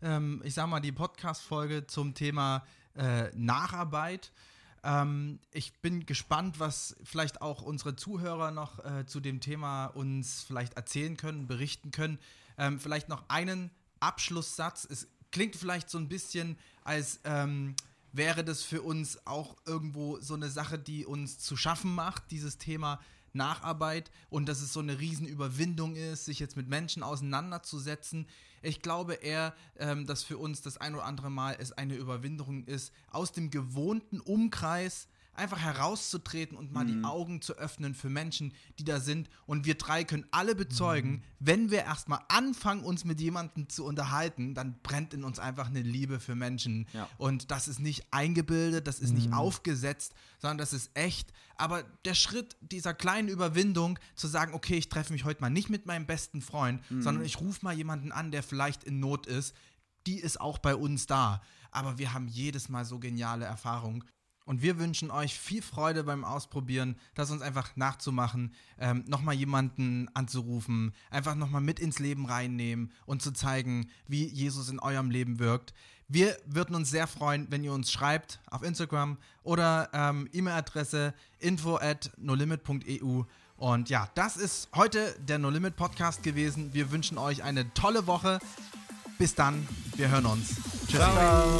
ähm, 0.04 0.42
ich 0.44 0.54
sag 0.54 0.68
mal, 0.68 0.80
die 0.80 0.92
Podcast-Folge 0.92 1.86
zum 1.86 2.14
Thema 2.14 2.64
äh, 2.96 3.30
Nacharbeit. 3.34 4.30
Ähm, 4.84 5.40
ich 5.50 5.72
bin 5.80 6.04
gespannt, 6.04 6.60
was 6.60 6.94
vielleicht 7.02 7.40
auch 7.40 7.62
unsere 7.62 7.96
Zuhörer 7.96 8.50
noch 8.50 8.84
äh, 8.84 9.06
zu 9.06 9.20
dem 9.20 9.40
Thema 9.40 9.86
uns 9.86 10.42
vielleicht 10.42 10.74
erzählen 10.74 11.16
können, 11.16 11.46
berichten 11.46 11.90
können. 11.90 12.18
Ähm, 12.58 12.78
vielleicht 12.78 13.08
noch 13.08 13.24
einen 13.28 13.70
Abschlusssatz. 13.98 14.86
Es 14.88 15.08
klingt 15.32 15.56
vielleicht 15.56 15.88
so 15.88 15.98
ein 15.98 16.08
bisschen, 16.08 16.58
als 16.84 17.20
ähm, 17.24 17.74
wäre 18.12 18.44
das 18.44 18.62
für 18.62 18.82
uns 18.82 19.26
auch 19.26 19.56
irgendwo 19.64 20.20
so 20.20 20.34
eine 20.34 20.50
Sache, 20.50 20.78
die 20.78 21.06
uns 21.06 21.38
zu 21.38 21.56
schaffen 21.56 21.94
macht, 21.94 22.30
dieses 22.30 22.58
Thema 22.58 23.00
Nacharbeit 23.34 24.10
und 24.30 24.48
dass 24.48 24.60
es 24.60 24.72
so 24.72 24.80
eine 24.80 24.98
Riesenüberwindung 24.98 25.96
ist, 25.96 26.24
sich 26.24 26.38
jetzt 26.38 26.56
mit 26.56 26.68
Menschen 26.68 27.02
auseinanderzusetzen. 27.02 28.26
Ich 28.62 28.80
glaube 28.80 29.14
eher, 29.14 29.54
ähm, 29.78 30.06
dass 30.06 30.24
für 30.24 30.38
uns 30.38 30.62
das 30.62 30.78
ein 30.78 30.94
oder 30.94 31.04
andere 31.04 31.30
Mal 31.30 31.56
es 31.58 31.72
eine 31.72 31.94
Überwindung 31.94 32.64
ist, 32.64 32.92
aus 33.10 33.32
dem 33.32 33.50
gewohnten 33.50 34.20
Umkreis 34.20 35.08
einfach 35.36 35.58
herauszutreten 35.58 36.56
und 36.56 36.72
mal 36.72 36.86
die 36.86 37.02
Augen 37.04 37.40
zu 37.40 37.54
öffnen 37.54 37.94
für 37.94 38.08
Menschen, 38.08 38.52
die 38.78 38.84
da 38.84 39.00
sind. 39.00 39.28
Und 39.46 39.66
wir 39.66 39.74
drei 39.74 40.04
können 40.04 40.26
alle 40.30 40.54
bezeugen, 40.54 41.22
wenn 41.40 41.70
wir 41.70 41.80
erstmal 41.80 42.20
anfangen, 42.28 42.84
uns 42.84 43.04
mit 43.04 43.20
jemandem 43.20 43.68
zu 43.68 43.84
unterhalten, 43.84 44.54
dann 44.54 44.78
brennt 44.82 45.14
in 45.14 45.24
uns 45.24 45.38
einfach 45.38 45.68
eine 45.68 45.82
Liebe 45.82 46.20
für 46.20 46.34
Menschen. 46.34 46.86
Ja. 46.92 47.08
Und 47.18 47.50
das 47.50 47.68
ist 47.68 47.80
nicht 47.80 48.06
eingebildet, 48.12 48.86
das 48.86 49.00
ist 49.00 49.12
nicht 49.12 49.32
aufgesetzt, 49.32 50.14
sondern 50.38 50.58
das 50.58 50.72
ist 50.72 50.90
echt. 50.94 51.32
Aber 51.56 51.82
der 52.04 52.14
Schritt 52.14 52.56
dieser 52.60 52.94
kleinen 52.94 53.28
Überwindung, 53.28 53.98
zu 54.14 54.26
sagen, 54.26 54.54
okay, 54.54 54.76
ich 54.76 54.88
treffe 54.88 55.12
mich 55.12 55.24
heute 55.24 55.40
mal 55.40 55.50
nicht 55.50 55.70
mit 55.70 55.86
meinem 55.86 56.06
besten 56.06 56.40
Freund, 56.40 56.82
sondern 57.00 57.24
ich 57.24 57.40
rufe 57.40 57.60
mal 57.64 57.74
jemanden 57.74 58.12
an, 58.12 58.30
der 58.30 58.42
vielleicht 58.42 58.84
in 58.84 59.00
Not 59.00 59.26
ist, 59.26 59.54
die 60.06 60.18
ist 60.18 60.40
auch 60.40 60.58
bei 60.58 60.74
uns 60.74 61.06
da. 61.06 61.42
Aber 61.70 61.98
wir 61.98 62.12
haben 62.12 62.28
jedes 62.28 62.68
Mal 62.68 62.84
so 62.84 62.98
geniale 62.98 63.44
Erfahrungen. 63.44 64.04
Und 64.44 64.62
wir 64.62 64.78
wünschen 64.78 65.10
euch 65.10 65.38
viel 65.38 65.62
Freude 65.62 66.04
beim 66.04 66.24
Ausprobieren, 66.24 66.96
das 67.14 67.30
uns 67.30 67.42
einfach 67.42 67.76
nachzumachen, 67.76 68.52
ähm, 68.78 69.04
nochmal 69.06 69.34
jemanden 69.34 70.08
anzurufen, 70.14 70.92
einfach 71.10 71.34
nochmal 71.34 71.62
mit 71.62 71.80
ins 71.80 71.98
Leben 71.98 72.26
reinnehmen 72.26 72.92
und 73.06 73.22
zu 73.22 73.32
zeigen, 73.32 73.88
wie 74.06 74.26
Jesus 74.26 74.68
in 74.68 74.80
eurem 74.80 75.10
Leben 75.10 75.38
wirkt. 75.38 75.72
Wir 76.08 76.36
würden 76.46 76.76
uns 76.76 76.90
sehr 76.90 77.06
freuen, 77.06 77.46
wenn 77.50 77.64
ihr 77.64 77.72
uns 77.72 77.90
schreibt 77.90 78.40
auf 78.50 78.62
Instagram 78.62 79.16
oder 79.42 79.88
ähm, 79.94 80.28
E-Mail-Adresse 80.32 81.14
info 81.38 81.76
at 81.76 82.10
nolimit.eu. 82.18 83.22
Und 83.56 83.88
ja, 83.88 84.08
das 84.14 84.36
ist 84.36 84.68
heute 84.74 85.14
der 85.20 85.38
No 85.38 85.48
Limit 85.48 85.76
Podcast 85.76 86.22
gewesen. 86.22 86.74
Wir 86.74 86.90
wünschen 86.90 87.16
euch 87.18 87.42
eine 87.42 87.72
tolle 87.72 88.06
Woche. 88.06 88.38
Bis 89.18 89.34
dann, 89.34 89.66
wir 89.96 90.10
hören 90.10 90.26
uns. 90.26 90.56
Tschüss. 90.86 91.00
Ciao. 91.00 91.58